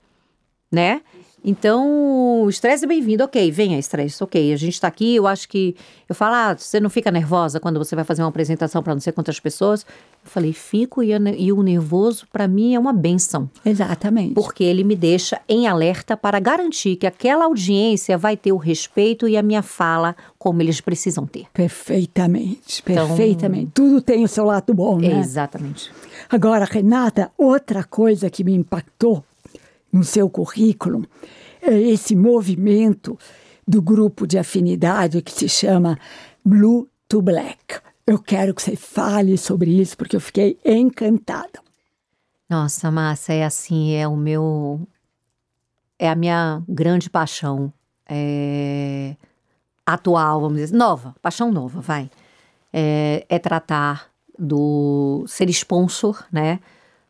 né? 0.72 1.02
Então, 1.44 2.44
o 2.44 2.50
estresse 2.50 2.86
é 2.86 2.88
bem-vindo, 2.88 3.24
ok, 3.24 3.52
venha 3.52 3.78
estresse, 3.78 4.24
ok, 4.24 4.54
a 4.54 4.56
gente 4.56 4.80
tá 4.80 4.88
aqui, 4.88 5.16
eu 5.16 5.28
acho 5.28 5.50
que, 5.50 5.76
eu 6.08 6.16
falo, 6.16 6.36
ah, 6.36 6.56
você 6.58 6.80
não 6.80 6.90
fica 6.90 7.12
nervosa 7.12 7.60
quando 7.60 7.78
você 7.78 7.96
vai 7.96 8.06
fazer 8.06 8.22
uma 8.22 8.30
apresentação 8.30 8.82
para 8.82 8.94
não 8.94 9.02
sei 9.02 9.12
quantas 9.12 9.40
pessoas? 9.42 9.82
Eu 10.24 10.32
falei, 10.32 10.54
fico, 10.54 11.04
e, 11.04 11.10
e 11.38 11.52
o 11.52 11.62
nervoso, 11.62 12.26
para 12.32 12.48
mim, 12.48 12.76
é 12.76 12.80
uma 12.80 12.94
benção. 12.94 13.50
Exatamente. 13.66 14.34
Porque 14.36 14.64
ele 14.64 14.86
me 14.86 14.96
deixa 14.96 15.42
em 15.50 15.68
alerta 15.68 16.16
para 16.16 16.40
garantir 16.40 16.96
que 16.96 17.06
aquela 17.06 17.44
audiência 17.44 18.18
vai 18.18 18.38
ter 18.38 18.54
o 18.54 18.58
respeito 18.58 19.28
e 19.28 19.36
a 19.36 19.44
minha 19.44 19.62
fala 19.62 20.16
como 20.40 20.62
eles 20.62 20.80
precisam 20.80 21.26
ter. 21.28 21.48
Perfeitamente, 21.54 22.82
Então- 22.88 23.08
perfeitamente. 23.08 23.72
Tudo 23.74 24.02
tem 24.02 24.24
o 24.24 24.28
seu 24.30 24.46
lado 24.46 24.74
bom, 24.74 24.98
né? 24.98 25.20
Exatamente. 25.20 25.92
Agora, 26.30 26.64
Renata, 26.66 27.30
outra 27.38 27.84
coisa 27.84 28.30
que 28.30 28.44
me 28.46 28.54
impactou 28.54 29.24
no 29.94 30.04
seu 30.04 30.28
currículo 30.28 31.08
é 31.62 31.80
esse 31.80 32.16
movimento 32.16 33.18
do 33.66 33.82
grupo 33.82 34.28
de 34.28 34.38
afinidade 34.38 35.22
que 35.22 35.32
se 35.32 35.48
chama 35.48 35.98
Blue 36.44 36.90
to 37.08 37.22
Black. 37.22 37.80
Eu 38.06 38.20
quero 38.20 38.54
que 38.54 38.62
você 38.62 38.76
fale 38.76 39.38
sobre 39.38 39.72
isso 39.72 39.96
porque 39.96 40.16
eu 40.16 40.20
fiquei 40.20 40.60
encantada. 40.66 41.62
Nossa, 42.50 42.92
Márcia, 42.92 43.34
é 43.34 43.46
assim, 43.46 43.94
é 43.94 44.08
o 44.08 44.18
meu. 44.18 44.86
É 45.98 46.10
a 46.10 46.16
minha 46.16 46.62
grande 46.68 47.10
paixão 47.10 47.72
é, 48.10 49.16
atual, 49.86 50.42
vamos 50.42 50.58
dizer. 50.58 50.76
Nova, 50.76 51.16
paixão 51.22 51.52
nova, 51.52 51.80
vai. 51.80 52.12
É, 52.74 53.26
é 53.30 53.40
tratar 53.40 54.12
do. 54.38 55.24
ser 55.28 55.50
sponsor, 55.50 56.26
né? 56.32 56.60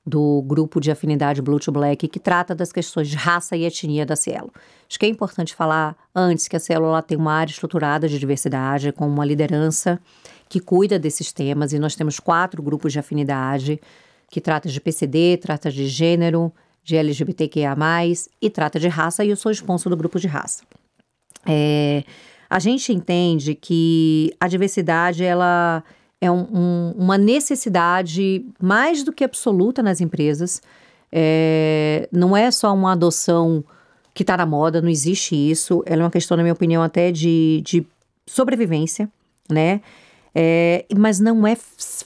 Do 0.05 0.41
grupo 0.45 0.81
de 0.81 0.91
afinidade 0.91 1.41
Blue 1.41 1.59
to 1.59 1.71
Black, 1.71 2.07
que 2.09 2.19
trata 2.19 2.53
das 2.53 2.73
questões 2.73 3.07
de 3.07 3.15
raça 3.15 3.55
e 3.55 3.63
etnia 3.63 4.05
da 4.05 4.17
Cielo. 4.17 4.51
Acho 4.89 4.99
que 4.99 5.05
é 5.05 5.09
importante 5.09 5.55
falar 5.55 5.95
antes 6.13 6.47
que 6.47 6.57
a 6.57 6.59
Cielo 6.59 6.87
ela 6.87 7.01
tem 7.01 7.17
uma 7.17 7.31
área 7.31 7.51
estruturada 7.51 8.07
de 8.07 8.19
diversidade, 8.19 8.91
com 8.91 9.07
uma 9.07 9.23
liderança 9.23 9.99
que 10.49 10.59
cuida 10.59 10.99
desses 10.99 11.31
temas, 11.31 11.71
e 11.71 11.79
nós 11.79 11.95
temos 11.95 12.19
quatro 12.19 12.61
grupos 12.61 12.91
de 12.91 12.99
afinidade 12.99 13.79
que 14.29 14.41
trata 14.41 14.67
de 14.67 14.81
PCD, 14.81 15.37
trata 15.37 15.71
de 15.71 15.87
gênero, 15.87 16.51
de 16.83 16.97
LGBTQIA+, 16.97 17.75
e 18.41 18.49
trata 18.49 18.79
de 18.79 18.87
raça, 18.87 19.23
e 19.23 19.29
eu 19.29 19.37
sou 19.37 19.51
sponsor 19.51 19.89
do 19.89 19.95
grupo 19.97 20.19
de 20.19 20.27
raça. 20.27 20.63
É, 21.45 22.03
a 22.49 22.59
gente 22.59 22.91
entende 22.91 23.55
que 23.55 24.33
a 24.39 24.47
diversidade, 24.47 25.23
ela 25.23 25.83
é 26.25 26.31
um- 26.31 26.47
um- 26.53 26.93
uma 26.97 27.17
necessidade 27.17 28.45
mais 28.61 29.03
do 29.03 29.11
que 29.11 29.23
absoluta 29.23 29.83
nas 29.83 29.99
empresas. 30.01 30.61
É, 31.11 32.07
não 32.11 32.35
é 32.35 32.49
só 32.51 32.73
uma 32.73 32.93
adoção 32.93 33.63
que 34.13 34.23
está 34.23 34.37
na 34.37 34.45
moda, 34.45 34.81
não 34.81 34.89
existe 34.89 35.35
isso. 35.35 35.83
Ela 35.85 36.01
é 36.01 36.05
uma 36.05 36.11
questão, 36.11 36.37
na 36.37 36.43
minha 36.43 36.53
opinião, 36.53 36.81
até 36.81 37.11
de, 37.11 37.61
de 37.65 37.85
sobrevivência, 38.25 39.09
né? 39.49 39.81
É, 40.35 40.85
mas 40.97 41.19
não 41.19 41.45
é 41.45 41.55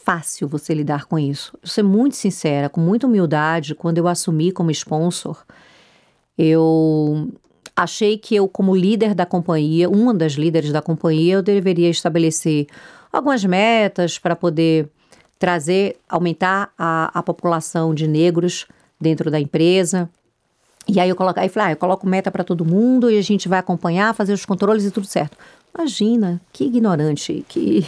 fácil 0.03 0.47
você 0.47 0.73
lidar 0.73 1.05
com 1.05 1.17
isso. 1.17 1.57
Eu 1.61 1.69
ser 1.69 1.83
muito 1.83 2.15
sincera, 2.15 2.67
com 2.69 2.81
muita 2.81 3.07
humildade, 3.07 3.73
quando 3.75 3.97
eu 3.99 4.07
assumi 4.07 4.51
como 4.51 4.69
sponsor, 4.71 5.45
eu 6.37 7.29
achei 7.75 8.17
que 8.17 8.35
eu, 8.35 8.47
como 8.47 8.75
líder 8.75 9.13
da 9.15 9.25
companhia, 9.25 9.89
uma 9.89 10.13
das 10.13 10.33
líderes 10.33 10.71
da 10.71 10.81
companhia, 10.81 11.35
eu 11.35 11.41
deveria 11.41 11.89
estabelecer 11.89 12.67
algumas 13.11 13.43
metas 13.43 14.17
para 14.19 14.35
poder 14.35 14.89
trazer, 15.39 15.97
aumentar 16.09 16.71
a, 16.77 17.11
a 17.13 17.23
população 17.23 17.93
de 17.93 18.07
negros 18.07 18.65
dentro 18.99 19.29
da 19.29 19.39
empresa. 19.39 20.09
E 20.87 20.99
aí 20.99 21.09
eu 21.09 21.15
coloco, 21.15 21.39
aí 21.39 21.47
eu 21.47 21.51
falei, 21.51 21.69
ah, 21.69 21.71
eu 21.73 21.77
coloco 21.77 22.07
meta 22.07 22.31
para 22.31 22.43
todo 22.43 22.63
mundo 22.65 23.11
e 23.11 23.17
a 23.17 23.21
gente 23.21 23.47
vai 23.47 23.59
acompanhar, 23.59 24.15
fazer 24.15 24.33
os 24.33 24.45
controles 24.45 24.85
e 24.85 24.91
tudo 24.91 25.05
certo. 25.05 25.37
Imagina, 25.77 26.41
que 26.51 26.63
ignorante, 26.63 27.45
que, 27.47 27.85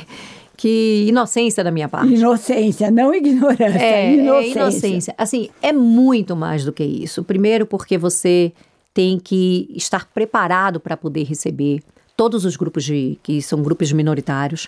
que 0.57 1.05
inocência 1.07 1.63
da 1.63 1.71
minha 1.71 1.87
parte. 1.87 2.13
Inocência, 2.13 2.91
não 2.91 3.13
ignorância, 3.13 3.79
É, 3.79 4.13
inocência. 4.13 4.59
é 4.59 4.61
inocência. 4.61 5.15
Assim, 5.17 5.49
é 5.61 5.71
muito 5.71 6.35
mais 6.35 6.65
do 6.65 6.73
que 6.73 6.83
isso. 6.83 7.23
Primeiro, 7.23 7.65
porque 7.65 7.97
você 7.97 8.51
tem 8.93 9.17
que 9.17 9.69
estar 9.75 10.05
preparado 10.13 10.79
para 10.79 10.97
poder 10.97 11.23
receber 11.23 11.81
todos 12.17 12.43
os 12.43 12.57
grupos 12.57 12.83
de 12.83 13.17
que 13.23 13.41
são 13.41 13.63
grupos 13.63 13.93
minoritários. 13.93 14.67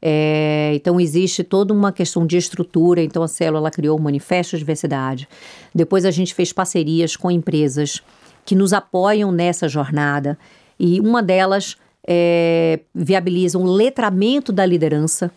É, 0.00 0.72
então 0.74 1.00
existe 1.00 1.42
toda 1.42 1.72
uma 1.72 1.90
questão 1.92 2.26
de 2.26 2.36
estrutura. 2.36 3.02
Então 3.02 3.22
a 3.22 3.28
célula 3.28 3.70
criou 3.70 3.98
o 3.98 4.02
manifesto 4.02 4.56
de 4.56 4.60
diversidade. 4.60 5.28
Depois 5.74 6.04
a 6.04 6.10
gente 6.10 6.34
fez 6.34 6.52
parcerias 6.52 7.16
com 7.16 7.30
empresas 7.30 8.02
que 8.44 8.54
nos 8.54 8.72
apoiam 8.72 9.32
nessa 9.32 9.68
jornada. 9.68 10.38
E 10.78 11.00
uma 11.00 11.22
delas 11.22 11.76
é, 12.06 12.80
viabiliza 12.94 13.58
um 13.58 13.64
letramento 13.64 14.52
da 14.52 14.64
liderança, 14.64 15.30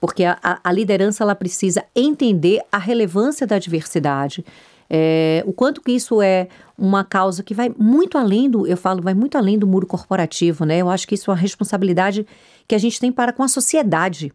porque 0.00 0.24
a, 0.24 0.38
a, 0.62 0.72
liderança 0.72 1.24
ela 1.24 1.34
precisa 1.34 1.84
entender 1.94 2.62
a 2.70 2.78
relevância 2.78 3.46
da 3.46 3.58
diversidade. 3.58 4.44
É, 4.88 5.42
o 5.46 5.52
quanto 5.52 5.80
que 5.80 5.90
isso 5.90 6.22
é 6.22 6.48
uma 6.78 7.02
causa 7.02 7.42
que 7.42 7.54
vai 7.54 7.72
muito 7.76 8.18
além 8.18 8.48
do, 8.48 8.66
eu 8.66 8.76
falo, 8.76 9.02
vai 9.02 9.14
muito 9.14 9.36
além 9.36 9.58
do 9.58 9.66
muro 9.66 9.86
corporativo, 9.86 10.64
né? 10.64 10.78
Eu 10.78 10.90
acho 10.90 11.08
que 11.08 11.14
isso 11.14 11.30
é 11.30 11.34
uma 11.34 11.40
responsabilidade 11.40 12.26
que 12.72 12.76
a 12.76 12.78
gente 12.78 12.98
tem 12.98 13.12
para 13.12 13.34
com 13.34 13.42
a 13.42 13.48
sociedade. 13.48 14.32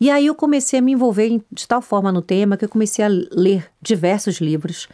E 0.00 0.10
aí 0.10 0.26
eu 0.26 0.34
comecei 0.34 0.80
a 0.80 0.82
me 0.82 0.90
envolver 0.90 1.40
de 1.52 1.68
tal 1.68 1.80
forma 1.80 2.10
no 2.10 2.20
tema 2.20 2.56
que 2.56 2.64
eu 2.64 2.68
comecei 2.68 3.04
a 3.04 3.08
ler 3.08 3.70
diversos 3.80 4.40
livros, 4.40 4.88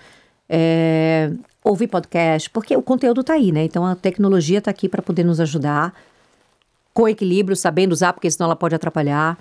é, 0.46 1.32
ouvir 1.64 1.86
podcast, 1.86 2.50
porque 2.50 2.76
o 2.76 2.82
conteúdo 2.82 3.22
está 3.22 3.32
aí, 3.32 3.50
né? 3.50 3.64
Então 3.64 3.86
a 3.86 3.96
tecnologia 3.96 4.58
está 4.58 4.70
aqui 4.70 4.90
para 4.90 5.00
poder 5.00 5.24
nos 5.24 5.40
ajudar 5.40 5.94
com 6.92 7.08
equilíbrio, 7.08 7.56
sabendo 7.56 7.92
usar, 7.92 8.12
porque 8.12 8.30
senão 8.30 8.44
ela 8.44 8.56
pode 8.56 8.74
atrapalhar. 8.74 9.38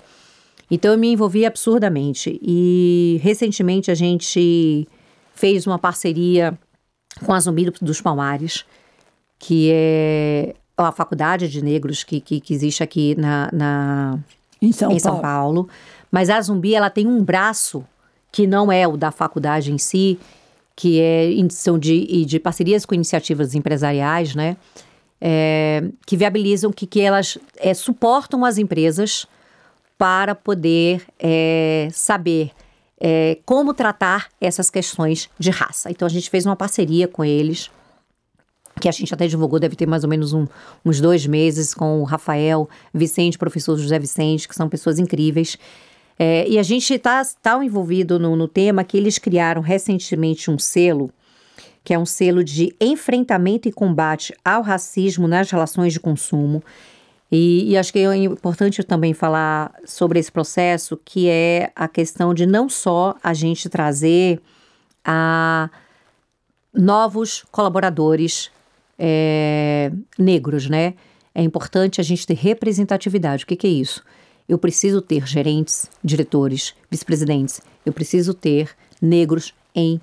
Então 0.70 0.92
eu 0.92 0.98
me 0.98 1.12
envolvi 1.12 1.44
absurdamente. 1.44 2.40
E 2.42 3.20
recentemente 3.22 3.90
a 3.90 3.94
gente 3.94 4.88
fez 5.34 5.66
uma 5.66 5.78
parceria 5.78 6.58
com 7.26 7.34
a 7.34 7.40
Zumbi 7.40 7.70
dos 7.82 8.00
Palmares, 8.00 8.64
que 9.38 9.68
é 9.70 10.54
a 10.84 10.92
faculdade 10.92 11.48
de 11.48 11.62
negros 11.62 12.02
que, 12.02 12.20
que, 12.20 12.40
que 12.40 12.54
existe 12.54 12.82
aqui 12.82 13.14
na, 13.18 13.50
na 13.52 14.18
em, 14.60 14.72
São, 14.72 14.90
em 14.90 14.98
São 14.98 15.20
Paulo. 15.20 15.64
Paulo. 15.64 15.68
Mas 16.10 16.28
a 16.30 16.40
Zumbi 16.40 16.74
ela 16.74 16.90
tem 16.90 17.06
um 17.06 17.22
braço 17.22 17.84
que 18.32 18.46
não 18.46 18.70
é 18.70 18.86
o 18.86 18.96
da 18.96 19.10
faculdade 19.10 19.72
em 19.72 19.78
si, 19.78 20.18
que 20.76 21.00
é 21.00 21.30
são 21.50 21.78
de, 21.78 22.24
de 22.24 22.38
parcerias 22.38 22.86
com 22.86 22.94
iniciativas 22.94 23.54
empresariais, 23.54 24.34
né? 24.34 24.56
É, 25.20 25.84
que 26.06 26.16
viabilizam 26.16 26.72
que, 26.72 26.86
que 26.86 27.00
elas 27.00 27.36
é, 27.58 27.74
suportam 27.74 28.42
as 28.42 28.56
empresas 28.56 29.26
para 29.98 30.34
poder 30.34 31.02
é, 31.18 31.88
saber 31.92 32.52
é, 32.98 33.38
como 33.44 33.74
tratar 33.74 34.28
essas 34.40 34.70
questões 34.70 35.28
de 35.38 35.50
raça. 35.50 35.90
Então 35.90 36.06
a 36.06 36.10
gente 36.10 36.30
fez 36.30 36.46
uma 36.46 36.56
parceria 36.56 37.06
com 37.06 37.22
eles, 37.22 37.70
que 38.80 38.88
a 38.88 38.92
gente 38.92 39.12
até 39.14 39.26
divulgou, 39.26 39.60
deve 39.60 39.76
ter 39.76 39.86
mais 39.86 40.02
ou 40.02 40.10
menos 40.10 40.32
um, 40.32 40.46
uns 40.84 41.00
dois 41.00 41.26
meses, 41.26 41.74
com 41.74 42.00
o 42.00 42.04
Rafael 42.04 42.68
Vicente, 42.92 43.38
professor 43.38 43.76
José 43.78 43.98
Vicente, 43.98 44.48
que 44.48 44.54
são 44.54 44.68
pessoas 44.68 44.98
incríveis. 44.98 45.56
É, 46.18 46.46
e 46.48 46.58
a 46.58 46.62
gente 46.62 46.92
está 46.92 47.22
tá 47.40 47.64
envolvido 47.64 48.18
no, 48.18 48.36
no 48.36 48.48
tema 48.48 48.84
que 48.84 48.96
eles 48.96 49.18
criaram 49.18 49.62
recentemente 49.62 50.50
um 50.50 50.58
selo, 50.58 51.10
que 51.84 51.94
é 51.94 51.98
um 51.98 52.04
selo 52.04 52.42
de 52.42 52.74
enfrentamento 52.80 53.68
e 53.68 53.72
combate 53.72 54.34
ao 54.44 54.62
racismo 54.62 55.28
nas 55.28 55.50
relações 55.50 55.92
de 55.92 56.00
consumo. 56.00 56.62
E, 57.32 57.70
e, 57.70 57.76
acho 57.78 57.92
que 57.92 58.00
é 58.00 58.16
importante 58.16 58.82
também 58.82 59.14
falar 59.14 59.72
sobre 59.84 60.18
esse 60.18 60.32
processo, 60.32 61.00
que 61.04 61.28
é 61.28 61.70
a 61.76 61.86
questão 61.86 62.34
de 62.34 62.44
não 62.44 62.68
só 62.68 63.14
a 63.22 63.32
gente 63.32 63.68
trazer 63.68 64.42
a 65.04 65.70
novos 66.74 67.44
colaboradores 67.50 68.50
é, 69.02 69.90
negros, 70.18 70.68
né? 70.68 70.92
É 71.34 71.42
importante 71.42 72.00
a 72.00 72.04
gente 72.04 72.26
ter 72.26 72.34
representatividade. 72.34 73.44
O 73.44 73.46
que, 73.46 73.56
que 73.56 73.66
é 73.66 73.70
isso? 73.70 74.04
Eu 74.46 74.58
preciso 74.58 75.00
ter 75.00 75.26
gerentes, 75.26 75.88
diretores, 76.04 76.74
vice-presidentes. 76.90 77.62
Eu 77.86 77.92
preciso 77.92 78.34
ter 78.34 78.70
negros 79.00 79.54
em 79.74 80.00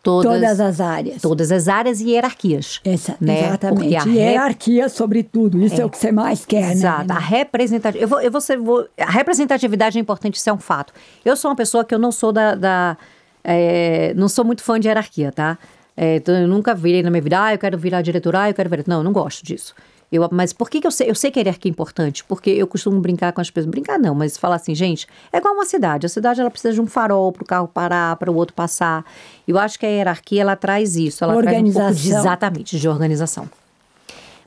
Todas, 0.00 0.32
todas, 0.32 0.60
as 0.60 0.80
áreas. 0.80 1.20
Todas 1.20 1.52
as 1.52 1.68
áreas 1.68 2.00
e 2.00 2.10
hierarquias. 2.10 2.80
Essa, 2.84 3.16
né? 3.20 3.48
Exatamente. 3.48 3.96
A 3.96 4.04
hierarquia 4.04 4.88
sobre 4.88 5.24
tudo. 5.24 5.62
Isso 5.62 5.74
é, 5.74 5.80
é 5.80 5.84
o 5.84 5.90
que 5.90 5.98
você 5.98 6.12
mais 6.12 6.46
quer, 6.46 6.72
Exato. 6.72 7.08
né? 7.08 7.14
A 7.14 7.18
representatividade. 7.18 8.02
Eu 8.02 8.08
vou, 8.08 8.20
eu 8.20 8.30
vou, 8.30 8.40
ser, 8.40 8.56
vou, 8.58 8.88
a 8.96 9.10
representatividade 9.10 9.98
é 9.98 10.00
importante, 10.00 10.36
isso 10.36 10.48
é 10.48 10.52
um 10.52 10.58
fato. 10.58 10.94
Eu 11.24 11.36
sou 11.36 11.50
uma 11.50 11.56
pessoa 11.56 11.84
que 11.84 11.92
eu 11.92 11.98
não 11.98 12.12
sou 12.12 12.32
da. 12.32 12.54
da 12.54 12.96
é, 13.42 14.14
não 14.14 14.28
sou 14.28 14.44
muito 14.44 14.62
fã 14.62 14.78
de 14.78 14.86
hierarquia, 14.86 15.32
tá? 15.32 15.58
É, 16.00 16.14
então 16.14 16.32
eu 16.32 16.46
nunca 16.46 16.76
virei 16.76 17.02
na 17.02 17.10
minha 17.10 17.20
vida, 17.20 17.42
ah, 17.42 17.52
eu 17.52 17.58
quero 17.58 17.76
virar 17.76 18.02
diretora, 18.02 18.42
ah, 18.42 18.50
eu 18.50 18.54
quero 18.54 18.70
virar. 18.70 18.84
Não, 18.86 18.98
eu 18.98 19.02
não 19.02 19.12
gosto 19.12 19.44
disso. 19.44 19.74
Eu, 20.12 20.28
mas 20.30 20.52
por 20.52 20.70
que, 20.70 20.80
que 20.80 20.86
eu 20.86 20.92
sei? 20.92 21.10
Eu 21.10 21.14
sei 21.14 21.28
que 21.28 21.40
a 21.40 21.42
hierarquia 21.42 21.68
é 21.68 21.72
importante, 21.72 22.22
porque 22.22 22.50
eu 22.50 22.68
costumo 22.68 23.00
brincar 23.00 23.32
com 23.32 23.40
as 23.40 23.50
pessoas. 23.50 23.68
Brincar 23.68 23.98
não, 23.98 24.14
mas 24.14 24.38
falar 24.38 24.54
assim, 24.54 24.76
gente, 24.76 25.08
é 25.32 25.38
igual 25.38 25.54
uma 25.54 25.64
cidade. 25.64 26.06
A 26.06 26.08
cidade 26.08 26.40
ela 26.40 26.50
precisa 26.50 26.72
de 26.72 26.80
um 26.80 26.86
farol 26.86 27.32
para 27.32 27.42
o 27.42 27.44
carro 27.44 27.66
parar, 27.66 28.14
para 28.14 28.30
o 28.30 28.36
outro 28.36 28.54
passar. 28.54 29.04
Eu 29.46 29.58
acho 29.58 29.76
que 29.76 29.84
a 29.84 29.88
hierarquia 29.88 30.42
ela 30.42 30.54
traz 30.54 30.94
isso. 30.94 31.24
Ela 31.24 31.34
organização. 31.34 31.72
traz 31.72 31.96
um 31.96 32.02
pouco 32.02 32.08
de, 32.08 32.14
exatamente, 32.14 32.78
de 32.78 32.88
organização. 32.88 33.50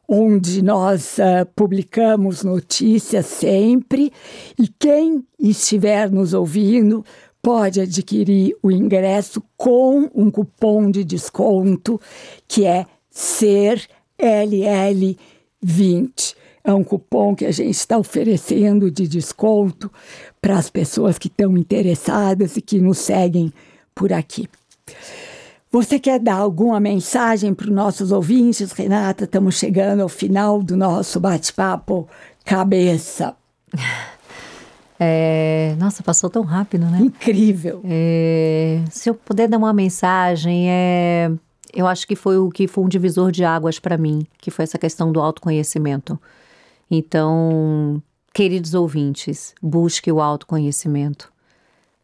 onde 0.08 0.62
nós 0.62 1.18
uh, 1.18 1.48
publicamos 1.56 2.44
notícias 2.44 3.26
sempre. 3.26 4.14
E 4.58 4.68
quem 4.68 5.26
estiver 5.40 6.12
nos 6.12 6.34
ouvindo 6.34 7.06
pode 7.42 7.82
adquirir 7.82 8.56
o 8.62 8.72
ingresso 8.72 9.42
com 9.58 10.10
um 10.14 10.30
cupom 10.30 10.92
de 10.92 11.04
desconto 11.04 12.00
que 12.48 12.66
é 12.66 12.86
SER 13.10 13.82
LL20. 14.20 16.36
É 16.64 16.74
um 16.74 16.84
cupom 16.84 17.36
que 17.36 17.46
a 17.46 17.52
gente 17.52 17.76
está 17.76 17.98
oferecendo 17.98 18.92
de 18.92 19.08
desconto 19.08 19.92
para 20.40 20.58
as 20.58 20.70
pessoas 20.70 21.18
que 21.18 21.28
estão 21.28 21.58
interessadas 21.58 22.56
e 22.56 22.62
que 22.62 22.80
nos 22.80 23.00
seguem 23.00 23.52
por 23.96 24.14
aqui. 24.14 24.48
Você 25.72 26.00
quer 26.00 26.20
dar 26.20 26.36
alguma 26.36 26.80
mensagem 26.80 27.54
para 27.54 27.66
os 27.66 27.74
nossos 27.74 28.12
ouvintes, 28.12 28.74
Renata? 28.74 29.24
Estamos 29.24 29.56
chegando 29.56 30.02
ao 30.02 30.10
final 30.10 30.62
do 30.62 30.76
nosso 30.76 31.20
bate-papo 31.20 32.08
cabeça. 32.44 33.36
É, 35.04 35.76
nossa, 35.80 36.04
passou 36.04 36.30
tão 36.30 36.44
rápido, 36.44 36.86
né? 36.86 37.00
Incrível. 37.02 37.82
É, 37.84 38.84
se 38.92 39.10
eu 39.10 39.16
puder 39.16 39.48
dar 39.48 39.58
uma 39.58 39.74
mensagem, 39.74 40.70
é 40.70 41.32
eu 41.74 41.88
acho 41.88 42.08
que 42.08 42.16
foi 42.16 42.38
o 42.38 42.50
que 42.50 42.68
foi 42.68 42.84
um 42.84 42.88
divisor 42.88 43.32
de 43.32 43.44
águas 43.44 43.80
para 43.80 43.98
mim, 43.98 44.26
que 44.38 44.52
foi 44.52 44.64
essa 44.64 44.78
questão 44.78 45.12
do 45.12 45.22
autoconhecimento. 45.22 46.20
Então, 46.90 48.02
queridos 48.34 48.74
ouvintes, 48.74 49.56
busque 49.62 50.12
o 50.12 50.22
autoconhecimento. 50.22 51.31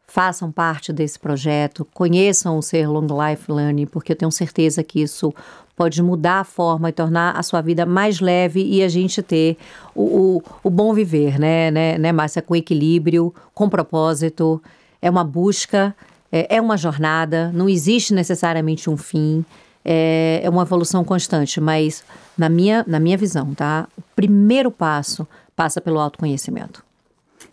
Façam 0.08 0.52
parte 0.52 0.94
desse 0.94 1.20
projeto, 1.20 1.86
conheçam 1.94 2.58
o 2.58 2.62
Ser 2.62 2.88
Long 2.88 3.08
Life 3.08 3.52
Learning, 3.52 3.86
porque 3.86 4.14
eu 4.14 4.16
tenho 4.16 4.32
certeza 4.32 4.82
que 4.82 5.02
isso 5.02 5.34
pode 5.76 6.02
mudar 6.02 6.40
a 6.40 6.44
forma 6.44 6.90
e 6.90 6.94
tornar 6.94 7.38
a 7.38 7.44
sua 7.44 7.62
vida 7.62 7.86
mais 7.86 8.20
leve 8.20 8.64
e 8.64 8.82
a 8.82 8.88
gente 8.88 9.22
ter 9.22 9.58
o, 9.94 10.38
o, 10.38 10.44
o 10.64 10.70
bom 10.70 10.94
viver, 10.94 11.38
né, 11.38 11.70
né, 11.70 11.98
né, 11.98 12.12
Márcia? 12.12 12.42
Com 12.42 12.56
equilíbrio, 12.56 13.34
com 13.54 13.70
propósito, 13.70 14.62
é 15.02 15.10
uma 15.10 15.24
busca, 15.24 15.96
é, 16.32 16.56
é 16.56 16.62
uma 16.62 16.78
jornada, 16.78 17.52
não 17.54 17.70
existe 17.70 18.14
necessariamente 18.14 18.90
um 18.90 18.98
fim, 18.98 19.46
é, 19.86 20.40
é 20.44 20.50
uma 20.50 20.64
evolução 20.64 21.04
constante, 21.04 21.62
mas 21.62 22.04
na 22.38 22.50
minha, 22.50 22.84
na 22.88 23.00
minha 23.00 23.18
visão, 23.18 23.54
tá? 23.54 23.88
O 23.98 24.02
primeiro 24.16 24.72
passo 24.72 25.28
passa 25.56 25.80
pelo 25.80 26.00
autoconhecimento. 26.00 26.84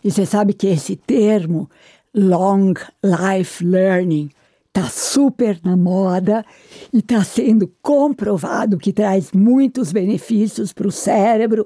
E 0.03 0.11
você 0.11 0.25
sabe 0.25 0.53
que 0.53 0.67
esse 0.67 0.95
termo 0.95 1.69
long 2.15 2.73
life 3.03 3.63
learning 3.63 4.29
está 4.67 4.89
super 4.89 5.59
na 5.63 5.77
moda 5.77 6.45
e 6.91 6.99
está 6.99 7.23
sendo 7.23 7.71
comprovado 7.81 8.77
que 8.77 8.91
traz 8.91 9.31
muitos 9.31 9.91
benefícios 9.91 10.73
para 10.73 10.87
o 10.87 10.91
cérebro, 10.91 11.65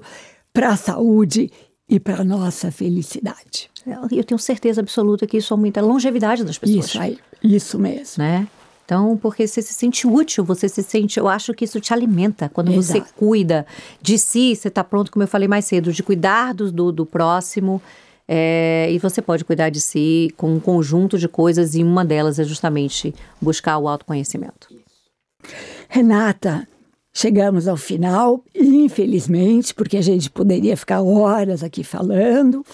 para 0.52 0.70
a 0.70 0.76
saúde 0.76 1.50
e 1.88 1.98
para 1.98 2.20
a 2.20 2.24
nossa 2.24 2.70
felicidade. 2.70 3.68
Eu 4.12 4.22
tenho 4.22 4.38
certeza 4.38 4.80
absoluta 4.80 5.26
que 5.26 5.38
isso 5.38 5.52
aumenta 5.52 5.80
a 5.80 5.82
longevidade 5.82 6.44
das 6.44 6.58
pessoas. 6.58 6.86
Isso 6.86 7.00
aí, 7.00 7.18
isso 7.42 7.78
mesmo. 7.78 8.22
Né? 8.22 8.46
Então, 8.84 9.16
porque 9.16 9.46
você 9.46 9.62
se 9.62 9.72
sente 9.72 10.06
útil, 10.06 10.44
você 10.44 10.68
se 10.68 10.82
sente. 10.82 11.18
Eu 11.18 11.28
acho 11.28 11.54
que 11.54 11.64
isso 11.64 11.80
te 11.80 11.92
alimenta. 11.92 12.48
Quando 12.48 12.72
Exato. 12.72 13.06
você 13.06 13.14
cuida 13.16 13.66
de 14.02 14.18
si, 14.18 14.54
você 14.54 14.68
está 14.68 14.84
pronto, 14.84 15.10
como 15.10 15.22
eu 15.22 15.28
falei 15.28 15.48
mais 15.48 15.64
cedo, 15.64 15.92
de 15.92 16.02
cuidar 16.02 16.52
do, 16.52 16.70
do, 16.70 16.92
do 16.92 17.06
próximo. 17.06 17.80
É, 18.32 18.86
e 18.92 18.96
você 19.00 19.20
pode 19.20 19.44
cuidar 19.44 19.70
de 19.70 19.80
si 19.80 20.32
com 20.36 20.54
um 20.54 20.60
conjunto 20.60 21.18
de 21.18 21.26
coisas, 21.26 21.74
e 21.74 21.82
uma 21.82 22.04
delas 22.04 22.38
é 22.38 22.44
justamente 22.44 23.12
buscar 23.40 23.76
o 23.76 23.88
autoconhecimento. 23.88 24.68
Renata, 25.88 26.68
chegamos 27.12 27.66
ao 27.66 27.76
final, 27.76 28.44
infelizmente, 28.54 29.74
porque 29.74 29.96
a 29.96 30.00
gente 30.00 30.30
poderia 30.30 30.76
ficar 30.76 31.02
horas 31.02 31.64
aqui 31.64 31.82
falando. 31.82 32.64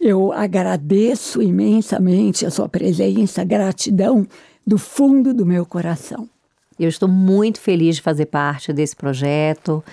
Eu 0.00 0.32
agradeço 0.32 1.42
imensamente 1.42 2.46
a 2.46 2.50
sua 2.50 2.66
presença, 2.66 3.44
gratidão 3.44 4.26
do 4.66 4.78
fundo 4.78 5.34
do 5.34 5.44
meu 5.44 5.66
coração. 5.66 6.26
Eu 6.80 6.88
estou 6.88 7.10
muito 7.10 7.60
feliz 7.60 7.96
de 7.96 8.02
fazer 8.02 8.24
parte 8.24 8.72
desse 8.72 8.96
projeto. 8.96 9.84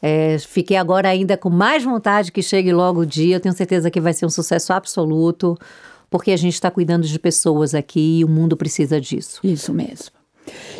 É, 0.00 0.38
fiquei 0.38 0.76
agora 0.76 1.08
ainda 1.08 1.36
com 1.36 1.50
mais 1.50 1.82
vontade 1.82 2.30
que 2.30 2.42
chegue 2.42 2.72
logo 2.72 3.00
o 3.00 3.06
dia. 3.06 3.36
Eu 3.36 3.40
tenho 3.40 3.54
certeza 3.54 3.90
que 3.90 4.00
vai 4.00 4.12
ser 4.12 4.26
um 4.26 4.30
sucesso 4.30 4.72
absoluto, 4.72 5.56
porque 6.08 6.30
a 6.30 6.36
gente 6.36 6.54
está 6.54 6.70
cuidando 6.70 7.06
de 7.06 7.18
pessoas 7.18 7.74
aqui 7.74 8.20
e 8.20 8.24
o 8.24 8.28
mundo 8.28 8.56
precisa 8.56 9.00
disso. 9.00 9.40
Isso 9.42 9.72
mesmo. 9.72 10.16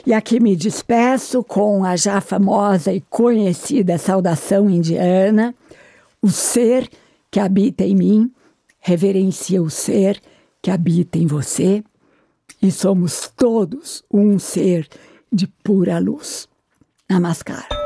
E 0.07 0.15
aqui 0.15 0.41
me 0.41 0.57
despeço 0.57 1.43
com 1.45 1.85
a 1.85 1.97
já 1.97 2.21
famosa 2.21 2.93
e 2.93 3.01
conhecida 3.01 3.99
saudação 3.99 4.71
indiana: 4.71 5.55
o 6.23 6.29
ser 6.31 6.89
que 7.31 7.41
habita 7.41 7.85
em 7.85 7.95
mim 7.95 8.33
reverencia 8.81 9.63
o 9.63 9.69
ser 9.69 10.21
que 10.63 10.71
habita 10.71 11.19
em 11.19 11.27
você, 11.27 11.85
e 12.61 12.71
somos 12.71 13.31
todos 13.37 14.03
um 14.11 14.39
ser 14.39 14.89
de 15.33 15.47
pura 15.47 15.99
luz. 15.99 16.49
Namaskar. 17.09 17.78